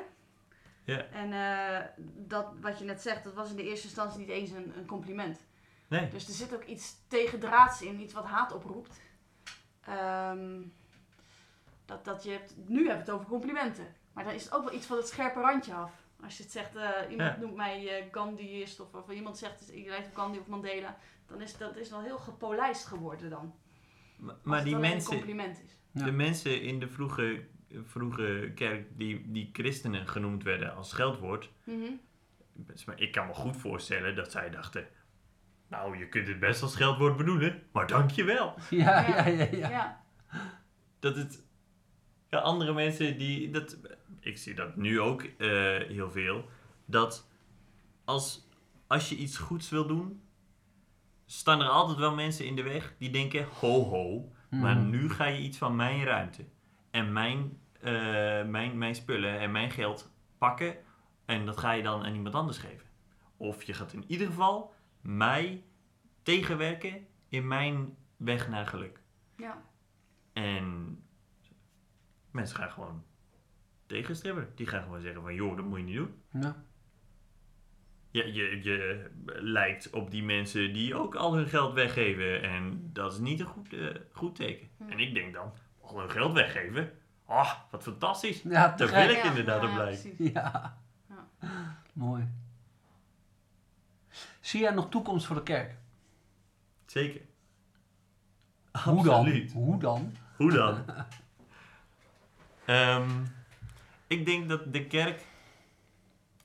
[0.84, 1.04] Ja.
[1.04, 1.86] En eh,
[2.26, 4.86] dat wat je net zegt, dat was in de eerste instantie niet eens een, een
[4.86, 5.46] compliment.
[5.88, 6.08] Nee.
[6.08, 9.00] Dus er zit ook iets tegendraads in, iets wat haat oproept.
[9.80, 10.60] Ehm,
[11.84, 13.86] dat, dat je hebt, nu hebben we het over complimenten.
[14.14, 15.92] Maar dan is het ook wel iets van het scherpe randje af.
[16.24, 17.40] Als je het zegt, eh, iemand Ja.
[17.40, 20.96] noemt mij eh Gandhiist of, of iemand zegt, je lijkt op Gandhi of Mandela.
[21.26, 23.54] Dan is dat is wel heel gepolijst geworden dan.
[24.16, 25.78] Maar, Als maar die mensen, compliment is.
[25.92, 26.04] Ja.
[26.04, 27.44] de mensen in de vroege,
[27.84, 31.90] vroege kerk die, die christenen genoemd werden als scheldwoord, Mhm.
[32.86, 34.86] maar ik kan me goed voorstellen dat zij dachten,
[35.68, 38.54] nou, je kunt het best als scheldwoord bedoelen, maar dank je wel.
[38.70, 39.26] Ja, Ja.
[39.26, 39.48] ja, ja.
[39.52, 39.68] ja.
[39.70, 40.04] ja.
[40.98, 41.42] dat het.
[42.28, 43.50] Ja, andere mensen die.
[43.50, 43.78] Dat,
[44.22, 45.48] ik zie dat nu ook eh,
[45.88, 46.48] heel veel.
[46.84, 47.28] Dat
[48.04, 48.48] als,
[48.86, 50.22] als je iets goeds wil doen,
[51.26, 54.90] staan er altijd wel mensen in de weg die denken: ho ho, maar Mhm.
[54.90, 56.44] nu ga je iets van mijn ruimte
[56.90, 57.92] en mijn, eh,
[58.44, 60.76] mijn, mijn spullen en mijn geld pakken
[61.24, 62.86] en dat ga je dan aan iemand anders geven.
[63.36, 65.64] Of je gaat in ieder geval mij
[66.22, 69.00] tegenwerken in mijn weg naar geluk.
[69.36, 69.62] Ja.
[70.32, 70.98] En
[72.30, 73.04] mensen gaan gewoon
[73.93, 74.53] tegenstribbelen.
[74.55, 76.22] Die gaan gewoon zeggen van, joh, dat moet je niet doen.
[76.43, 76.57] Ja.
[78.11, 82.43] Je, je, je lijkt op die mensen die ook al hun geld weggeven.
[82.43, 84.68] En dat is niet een goed, eh, goed teken.
[84.76, 84.90] Hm.
[84.90, 86.93] En ik denk dan, al hun geld weggeven?
[87.26, 88.43] Ah, wat fantastisch.
[88.43, 90.14] Ja, Daar wil ik inderdaad op ja, blijven.
[90.14, 90.32] precies.
[90.32, 90.78] Ja.
[91.09, 91.82] Ja.
[91.93, 92.28] Mooi.
[94.40, 95.76] Zie jij nog toekomst voor de kerk?
[96.86, 97.20] Zeker.
[98.84, 99.49] Hoe dan?
[99.53, 100.14] Hoe dan?
[100.36, 100.84] Hoe dan?
[102.64, 103.11] Ehm,
[104.12, 105.26] ik denk dat de kerk.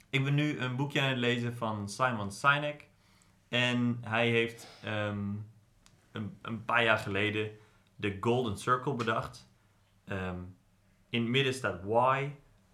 [0.09, 2.88] Ik ben nu een boekje aan het lezen van Simon Sinek.
[3.47, 5.34] En hij heeft ehm,
[6.11, 7.51] een, een paar jaar geleden
[7.95, 9.49] de Golden Circle bedacht.
[10.05, 10.39] Ehm,
[11.09, 12.30] in het midden staat why,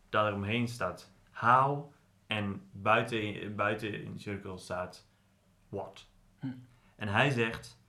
[0.10, 1.91] daaromheen staat how.
[2.28, 5.08] En buiten, buiten in de cirkel staat
[5.70, 6.08] what.
[6.39, 6.48] Hm.
[6.96, 7.80] En hij zegt: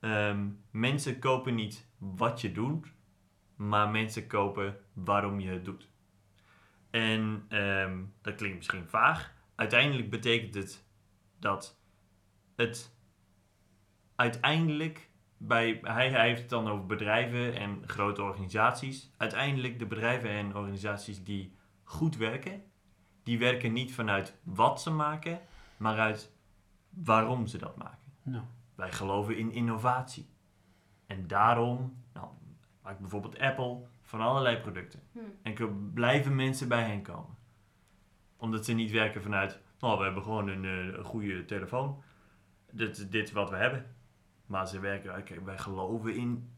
[0.00, 2.86] ehm, mensen kopen niet wat je doet,
[3.56, 5.87] maar mensen kopen waarom je het doet.
[6.90, 9.34] En ehm, dat klinkt misschien vaag.
[9.54, 10.86] Uiteindelijk betekent het
[11.38, 11.80] dat
[12.56, 12.96] het
[14.14, 19.10] uiteindelijk bij hij, hij heeft het dan over bedrijven en grote organisaties.
[19.16, 22.62] Uiteindelijk de bedrijven en organisaties die goed werken,
[23.22, 25.40] die werken niet vanuit wat ze maken,
[25.76, 26.32] maar uit
[26.90, 28.12] waarom ze dat maken.
[28.74, 30.28] Wij geloven in innovatie.
[31.06, 32.28] En daarom nou,
[32.82, 35.02] maakt bijvoorbeeld Apple van allerlei producten.
[35.12, 35.18] Hm.
[35.42, 37.36] En kunnen- blijven mensen bij hen komen.
[38.36, 42.02] Omdat ze niet werken vanuit, nou we hebben gewoon een, eh, een goede telefoon.
[42.70, 43.96] Dit, dit is wat we hebben.
[44.46, 46.52] Maar ze werken, oké, wij geloven in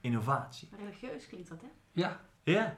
[0.00, 0.68] innovatie.
[0.78, 1.68] Religieus klinkt dat, hè?
[1.92, 2.76] ja, Ja,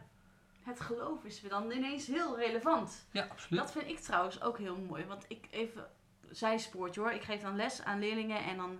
[0.63, 3.07] Het geloof is dan ineens heel relevant.
[3.11, 3.61] ja, absoluut.
[3.63, 5.05] Dat vind ik trouwens ook heel mooi.
[5.05, 5.87] Want ik even
[6.31, 7.13] zijspoortje hoor.
[7.13, 8.79] Ik geef dan les aan leerlingen en dan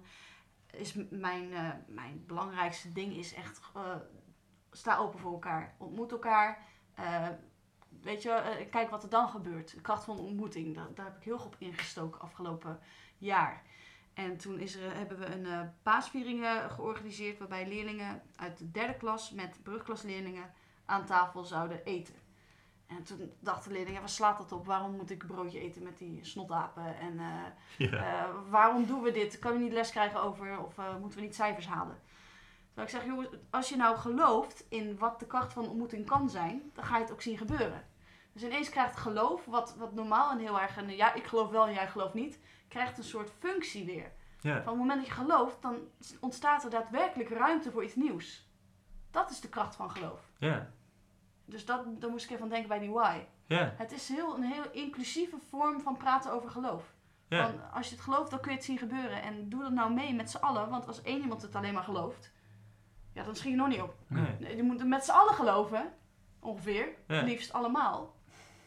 [0.71, 3.95] is mijn, eh, mijn belangrijkste ding is echt eh,
[4.73, 5.75] sta open voor elkaar.
[5.79, 6.65] Ontmoet elkaar.
[6.95, 7.29] Eh,
[8.01, 9.75] weet je, eh, kijk wat er dan gebeurt.
[9.75, 10.75] De kracht van de ontmoeting.
[10.75, 12.81] Daar, daar heb ik heel goed op ingestoken afgelopen
[13.19, 13.63] jaar.
[14.15, 18.97] En toen is er, hebben we een eh paasviering georganiseerd waarbij leerlingen uit de derde
[18.97, 20.53] klas met brugklasleerlingen
[20.85, 22.15] aan tafel zouden eten.
[22.87, 24.67] En toen dachten leerlingen, waar slaat dat op?
[24.67, 26.99] Waarom moet ik een broodje eten met die snotapen?
[26.99, 27.21] En
[28.51, 29.39] waarom doen we dit?
[29.39, 30.65] Kunnen we niet les krijgen over?
[30.65, 31.99] Of moeten we niet cijfers halen?
[32.75, 36.31] Terwijl ik zeg, jongens, als je nou gelooft in wat de kracht van ontmoeting kan
[36.31, 37.85] zijn, dan ga je het ook zien gebeuren.
[38.33, 41.67] Dus ineens krijgt geloof, wat, wat normaal en heel erg, een, ja, ik geloof wel
[41.67, 44.13] en jij gelooft niet, krijgt een soort functie weer.
[44.41, 44.63] ja.
[44.63, 45.79] Van het moment dat je gelooft, dan
[46.21, 48.51] ontstaat er daadwerkelijk ruimte voor iets nieuws.
[49.11, 50.21] Dat is de kracht van geloof.
[50.39, 50.71] ja.
[51.45, 53.19] Dus dat, daar moest ik even aan denken bij die why.
[53.47, 53.75] ja.
[53.77, 56.95] Het is heel, een heel inclusieve vorm van praten over geloof.
[57.29, 57.47] ja.
[57.47, 59.23] Van, als je het gelooft, dan kun je het zien gebeuren.
[59.23, 60.69] En doe dat nou mee met z'n allen.
[60.71, 62.32] Want als één iemand het alleen maar gelooft,
[63.13, 63.95] ja, dan schiet je nog niet op.
[64.07, 64.57] Nee.
[64.57, 65.93] Je moet het met z'n allen geloven,
[66.41, 67.23] ongeveer, Ja.
[67.23, 68.15] liefst allemaal,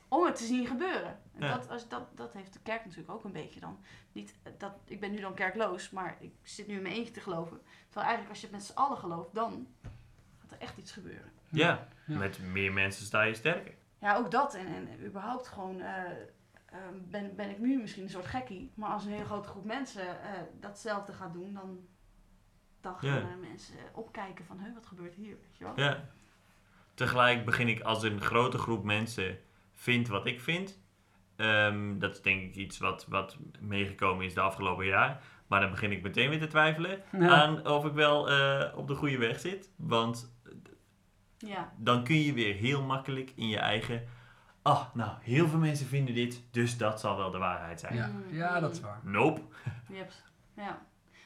[0.07, 1.19] om het te zien gebeuren.
[1.33, 1.53] En Ja.
[1.57, 3.79] dat, als, dat, dat heeft de kerk natuurlijk ook een beetje dan.
[4.11, 7.19] Niet, dat, ik ben nu dan kerkloos, maar ik zit nu in mijn eentje te
[7.19, 7.61] geloven.
[7.85, 9.67] Terwijl eigenlijk als je het met z'n allen gelooft, dan
[10.39, 11.31] gaat er echt iets gebeuren.
[11.49, 11.87] ja.
[12.07, 12.17] Ja.
[12.17, 13.73] Met meer mensen sta je sterker.
[13.99, 14.53] Ja, ook dat.
[14.53, 16.11] En, en überhaupt gewoon eh,
[16.65, 18.71] eh, ben, ben ik nu misschien een soort gekkie.
[18.75, 20.29] Maar als een hele grote groep mensen eh,
[20.59, 21.87] datzelfde gaat doen, dan,
[22.85, 23.29] dan gaan Ja.
[23.29, 25.35] er mensen opkijken van, huh, wat gebeurt hier?
[25.41, 25.73] Weet je wel?
[25.75, 26.09] Ja.
[26.93, 29.37] Tegelijk begin ik als een grote groep mensen
[29.73, 30.79] vindt wat ik vind.
[31.35, 35.21] Ehm, dat is denk ik iets wat, wat meegekomen is de afgelopen jaar.
[35.47, 37.29] Maar dan begin ik meteen weer te twijfelen Ja.
[37.41, 39.69] aan of ik wel eh, op de goede weg zit.
[39.75, 40.33] Want
[41.37, 41.73] Ja.
[41.77, 44.07] dan kun je weer heel makkelijk in je eigen...
[44.61, 47.95] Ah, nou, heel veel mensen vinden dit, dus dat zal wel de waarheid zijn.
[47.95, 48.09] Ja.
[48.31, 48.99] ja, dat is waar.
[49.03, 49.41] Nope.
[49.93, 50.23] Hebt,
[50.55, 50.85] ja.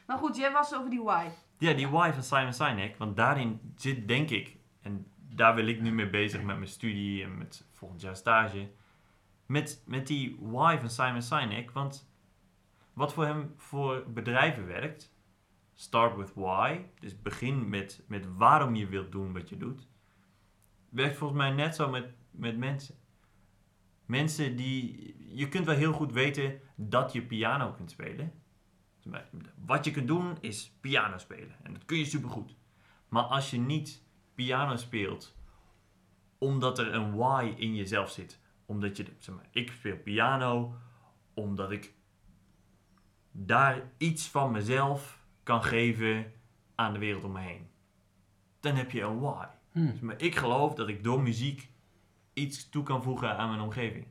[0.10, 1.28] Maar goed, jij was over die why.
[1.58, 5.82] Ja, die why van Simon Sinek, want daarin zit denk ik, en daar wil ik
[5.82, 8.70] nu mee bezig met mijn studie en met volgend jaar stage,
[9.46, 12.12] met, met die why van Simon Sinek, want
[12.94, 15.14] wat voor hem voor bedrijven werkt,
[15.74, 19.88] start with why, dus begin met, met waarom je wilt doen wat je doet,
[20.90, 22.96] werkt volgens mij net zo met, met mensen.
[24.06, 28.34] Mensen die, je kunt wel heel goed weten dat je piano kunt spelen,
[29.66, 31.56] wat je kunt doen is piano spelen.
[31.64, 32.56] En dat kun je supergoed.
[33.08, 35.38] Maar als je niet piano speelt
[36.38, 38.40] omdat er een why in jezelf zit.
[38.66, 40.76] Omdat je, zeg maar, ik speel piano
[41.34, 41.94] omdat ik
[43.32, 46.32] daar iets van mezelf kan geven
[46.76, 47.68] aan de wereld om me heen.
[48.60, 49.46] Dan heb je een why.
[49.72, 49.86] Hm.
[49.86, 51.70] Zeg maar, ik geloof dat ik door muziek
[52.34, 54.08] iets toe kan voegen aan mijn omgeving.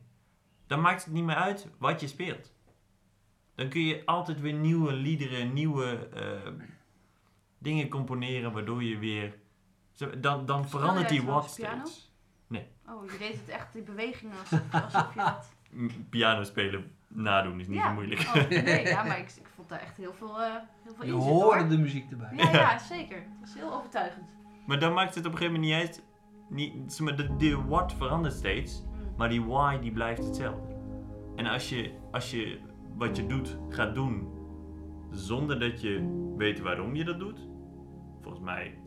[0.67, 2.53] Dan maakt het niet meer uit wat je speelt.
[3.59, 6.51] Dan kun je altijd weer nieuwe liederen, nieuwe eh,
[7.57, 9.37] dingen componeren, waardoor je weer.
[10.17, 11.85] Dan, dan verandert die wat piano?
[11.85, 12.07] steeds.
[12.89, 15.49] Oh, je deed het echt, die bewegingen alsof, alsof je dat...
[16.09, 17.87] Piano spelen nadoen is niet ja.
[17.87, 18.21] zo moeilijk.
[18.21, 20.53] Oh, nee, ja, maar ik, ik vond daar echt heel veel, eh
[20.83, 21.69] heel veel Je hoorde hoor.
[21.69, 22.33] de muziek erbij.
[22.35, 23.23] Ja, ja, zeker.
[23.39, 24.25] Dat is heel overtuigend.
[24.65, 26.03] Maar dan maakt het op een gegeven moment niet uit.
[26.49, 28.81] Niet, zeg maar, de, de what verandert steeds.
[28.81, 29.15] Mm.
[29.17, 30.75] Maar die why die blijft hetzelfde.
[31.35, 32.59] En als je, als je
[32.99, 34.27] wat je doet gaat doen
[35.11, 37.49] zonder dat je weet waarom je dat doet,
[38.21, 38.77] volgens mij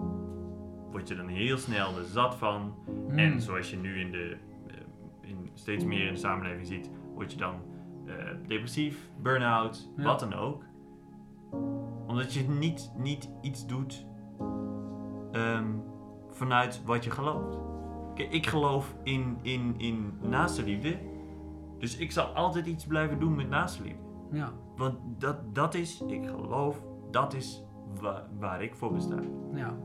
[0.90, 2.74] word je dan heel snel er zat van.
[3.08, 3.18] Hm.
[3.18, 4.36] En zoals je nu in de,
[4.66, 7.54] eh, in, steeds meer in de samenleving ziet, word je dan
[8.06, 8.14] eh,
[8.46, 10.02] depressief, burn-out, Ja.
[10.02, 10.64] wat dan ook.
[12.06, 14.06] Omdat je niet, niet iets doet
[15.32, 15.66] ehm,
[16.30, 17.58] vanuit wat je gelooft.
[18.14, 20.98] Kijk, ik geloof in, in, in naaste liefde.
[21.82, 24.02] Dus ik zal altijd iets blijven doen met naaste liefde.
[24.32, 27.62] Ja, Want dat, dat is, ik geloof, dat is
[28.00, 29.16] wa- waar ik voor besta.
[29.54, 29.76] ja.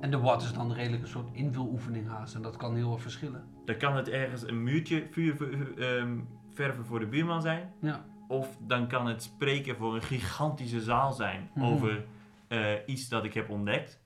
[0.00, 2.34] En de wat is dan redelijk een soort invuloefening haast.
[2.34, 3.44] En dat kan heel erg verschillen.
[3.64, 6.18] Dan kan het ergens een muurtje vuur, ehm,
[6.52, 7.72] verven voor de buurman zijn.
[7.80, 8.04] Ja.
[8.28, 11.66] Of dan kan het spreken voor een gigantische zaal zijn Mhm.
[11.66, 12.04] over
[12.48, 14.00] eh, iets dat ik heb ontdekt.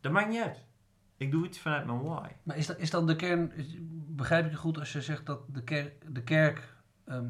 [0.00, 0.64] Dat maakt niet uit.
[1.18, 2.28] Ik doe iets vanuit mijn why.
[2.42, 5.26] Maar is, dat, is dan de kern, is- begrijp ik je goed als je zegt
[5.26, 7.26] dat de kerk, de kerk ehm,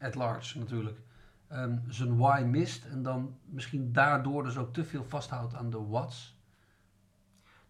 [0.00, 1.00] at large natuurlijk,
[1.48, 5.86] ehm, zijn why mist en dan misschien daardoor dus ook te veel vasthoudt aan de
[5.86, 6.36] what's?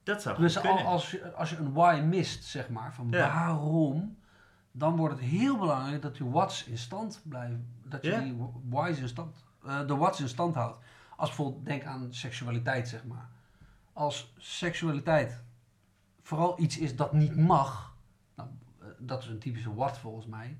[0.02, 3.18] Dat zou Dus al, als, je, als je een why mist, zeg maar, van Ja.
[3.28, 4.18] waarom,
[4.72, 7.74] dan wordt het heel belangrijk dat die what's in stand blijven.
[7.84, 8.20] Dat je Ja.
[8.20, 8.36] die
[8.68, 10.78] why's in stand, eh, de what's in stand houdt.
[11.16, 13.28] Als bijvoorbeeld, denk aan seksualiteit, zeg maar.
[13.98, 15.42] Als seksualiteit
[16.22, 17.96] vooral iets is dat niet mag,
[18.34, 18.48] nou,
[18.80, 20.58] eh, dat is een typische what volgens mij.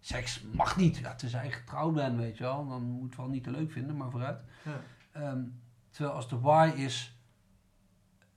[0.00, 2.68] Seks mag niet, ja, tenzij je getrouwd bent, weet je wel.
[2.68, 4.40] Dan moet je wel niet te leuk vinden, maar vooruit.
[4.64, 4.80] Ja.
[5.12, 5.42] Ehm,
[5.90, 7.18] terwijl als de why is,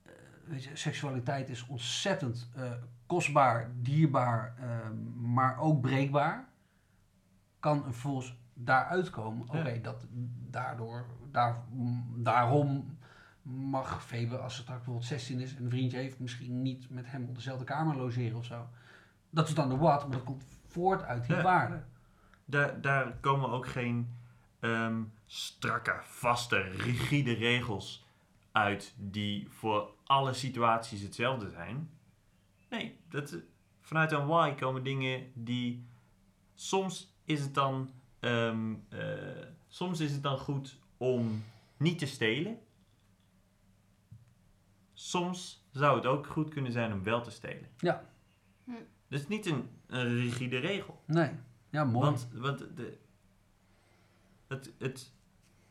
[0.02, 0.12] eh,
[0.44, 2.72] weet je, seksualiteit is ontzettend eh,
[3.06, 6.48] kostbaar, dierbaar, ehm, maar ook breekbaar.
[7.58, 9.58] Kan er volgens daaruit komen, Ja.
[9.60, 10.06] oké, dat
[10.50, 11.56] daardoor, daar,
[12.16, 12.98] daarom
[13.42, 17.10] mag Febe, als ze straks bijvoorbeeld 16 is en een vriendje heeft, misschien niet met
[17.10, 18.66] hem op dezelfde kamer logeren of zo.
[19.30, 21.42] Dat is dan de what, maar dat komt voort uit die Ja.
[21.42, 21.82] waarde.
[22.44, 24.14] Daar, daar komen ook geen
[24.60, 28.04] ehm, strakke, vaste, rigide regels
[28.52, 31.90] uit die voor alle situaties hetzelfde zijn.
[32.70, 33.36] Nee, dat,
[33.80, 35.84] vanuit een why komen dingen die.
[36.54, 37.90] Soms is het dan.
[38.20, 38.98] ehm, eh,
[39.68, 41.44] soms is het dan goed om
[41.76, 42.58] niet te stelen.
[45.00, 47.68] Soms zou het ook goed kunnen zijn om wel te stelen.
[47.78, 48.04] Ja.
[48.64, 48.72] Hm.
[49.08, 51.02] Dat is niet een, een rigide regel.
[51.06, 51.30] Nee,
[51.70, 52.04] ja, mooi.
[52.04, 52.98] Want, want de,
[54.46, 55.12] het, het,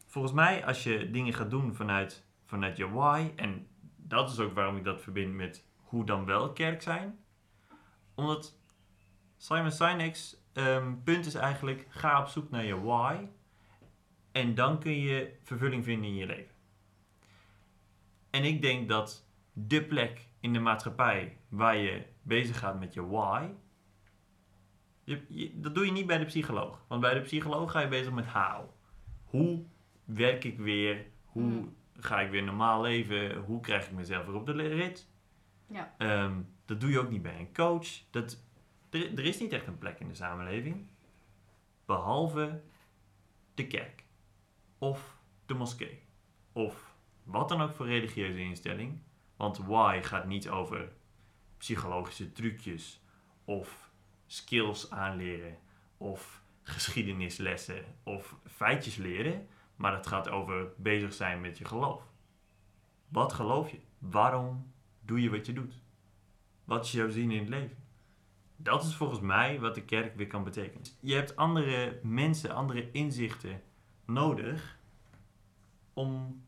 [0.06, 4.54] volgens mij, als je dingen gaat doen vanuit, vanuit je why, en dat is ook
[4.54, 7.20] waarom ik dat verbind met hoe dan wel kerk zijn.
[8.16, 8.58] Omdat
[9.38, 13.28] Simon Sinek's ehm, punt is eigenlijk, ga op zoek naar je why.
[14.32, 16.58] En dan kun je vervulling vinden in je leven.
[18.30, 23.08] En ik denk dat de plek in de maatschappij waar je bezig gaat met je
[23.08, 23.48] why,
[25.04, 26.84] je, je- dat doe je niet bij de psycholoog.
[26.88, 28.70] Want bij de psycholoog ga je bezig met how.
[29.24, 29.64] Hoe
[30.04, 31.06] werk ik weer?
[31.26, 31.76] Hoe Mm.
[31.94, 33.36] ga ik weer normaal leven?
[33.38, 35.08] Hoe krijg ik mezelf weer op de rit?
[35.68, 35.94] Ja.
[35.98, 37.88] Ehm, dat doe je ook niet bij een coach.
[38.10, 38.44] Dat,
[38.90, 40.88] er, er is niet echt een plek in de samenleving.
[41.86, 42.62] Behalve
[43.54, 44.04] de kerk.
[44.78, 46.02] Of de moskee.
[46.54, 46.89] Of
[47.32, 49.02] wat dan ook voor religieuze instelling.
[49.36, 50.92] Want why gaat niet over
[51.58, 53.02] psychologische trucjes.
[53.46, 53.92] Of
[54.26, 55.58] skills aanleren.
[55.98, 57.86] Of geschiedenislessen.
[58.04, 59.48] Of feitjes leren.
[59.76, 62.04] Maar het gaat over bezig zijn met je geloof.
[63.08, 63.80] Wat geloof je?
[64.00, 64.72] Waarom
[65.02, 65.74] doe je wat je doet?
[66.64, 67.78] Wat is jouw zin in het leven?
[68.56, 70.88] Dat is volgens mij wat de kerk weer kan betekenen.
[71.00, 73.62] Je hebt andere mensen, andere inzichten
[74.06, 74.78] nodig
[75.94, 76.44] om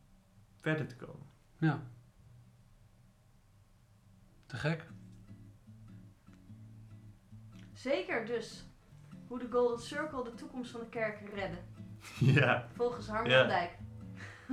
[0.62, 1.26] verder te komen.
[1.58, 1.80] Ja.
[4.46, 4.86] Te gek.
[7.72, 8.66] Zeker dus.
[9.28, 11.58] Hoe de Golden Circle de toekomst van de kerk redden.
[12.40, 13.38] Ja, Volgens Harm Ja.
[13.38, 13.78] van Dijk.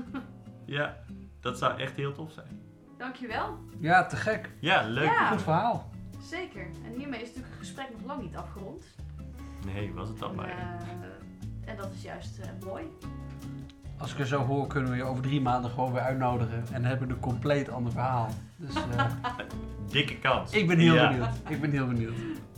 [0.78, 0.97] ja,
[1.39, 2.62] dat zou echt heel tof zijn.
[2.97, 3.57] Dankjewel.
[3.80, 4.49] Ja, te gek.
[4.60, 5.03] Ja, leuk.
[5.05, 5.30] Ja.
[5.32, 5.91] Goed verhaal.
[6.22, 6.68] Zeker.
[6.86, 8.84] En hiermee is natuurlijk het gesprek nog lang niet afgerond.
[9.66, 10.47] Nee, was het dan En, maar.
[10.49, 12.84] eh, en dat is juist eh, mooi.
[14.00, 16.58] Als ik er zo hoor, kunnen we je over drie maanden gewoon weer uitnodigen.
[16.58, 18.30] En dan hebben we een compleet ander verhaal.
[18.56, 19.06] Dus eh,
[19.91, 20.52] Dikke kans.
[20.52, 21.08] ik ben heel Ja.
[21.10, 21.28] benieuwd.
[21.47, 22.14] Ik ben heel benieuwd.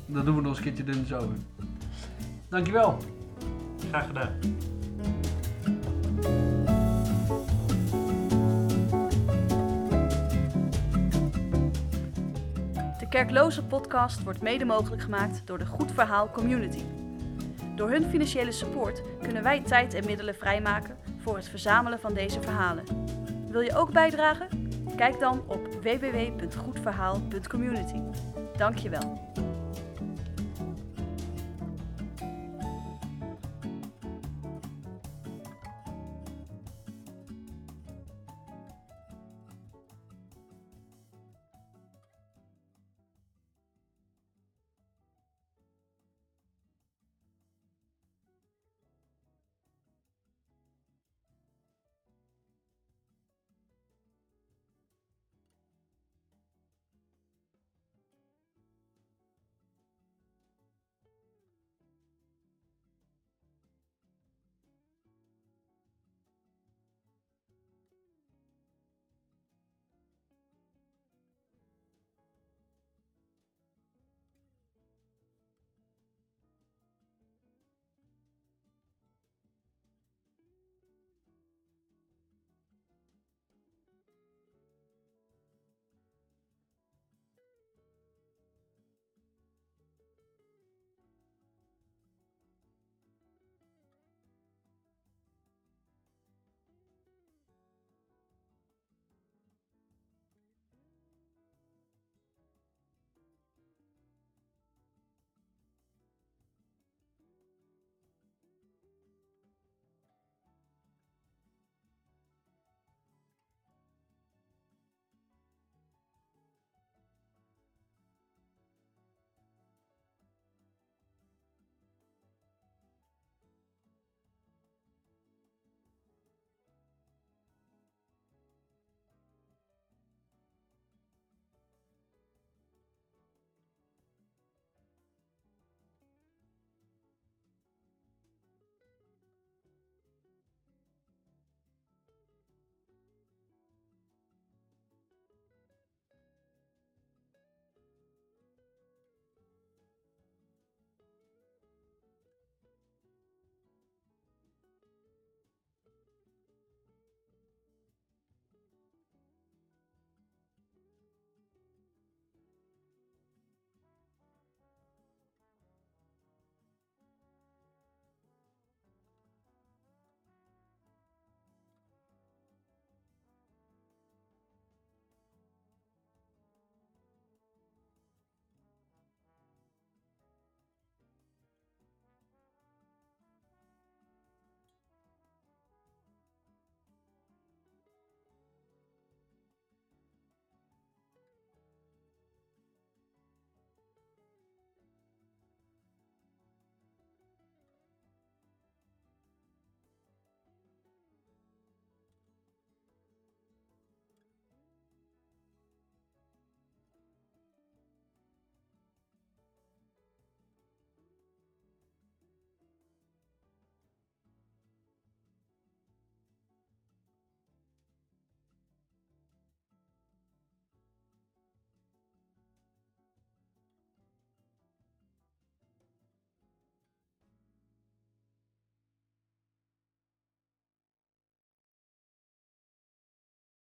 [0.06, 1.32] Dan doen we nog eens een keertje dun zo.
[2.50, 2.98] Dankjewel.
[3.90, 4.30] Graag gedaan.
[13.00, 16.82] De Kerkloze podcast wordt mede mogelijk gemaakt door de Goed Verhaal Community.
[17.76, 22.42] Door hun financiële support kunnen wij tijd en middelen vrijmaken voor het verzamelen van deze
[22.42, 22.84] verhalen.
[23.50, 24.48] Wil je ook bijdragen?
[24.96, 28.00] Kijk dan op www.goedverhaal.community.
[28.58, 29.32] Dankjewel.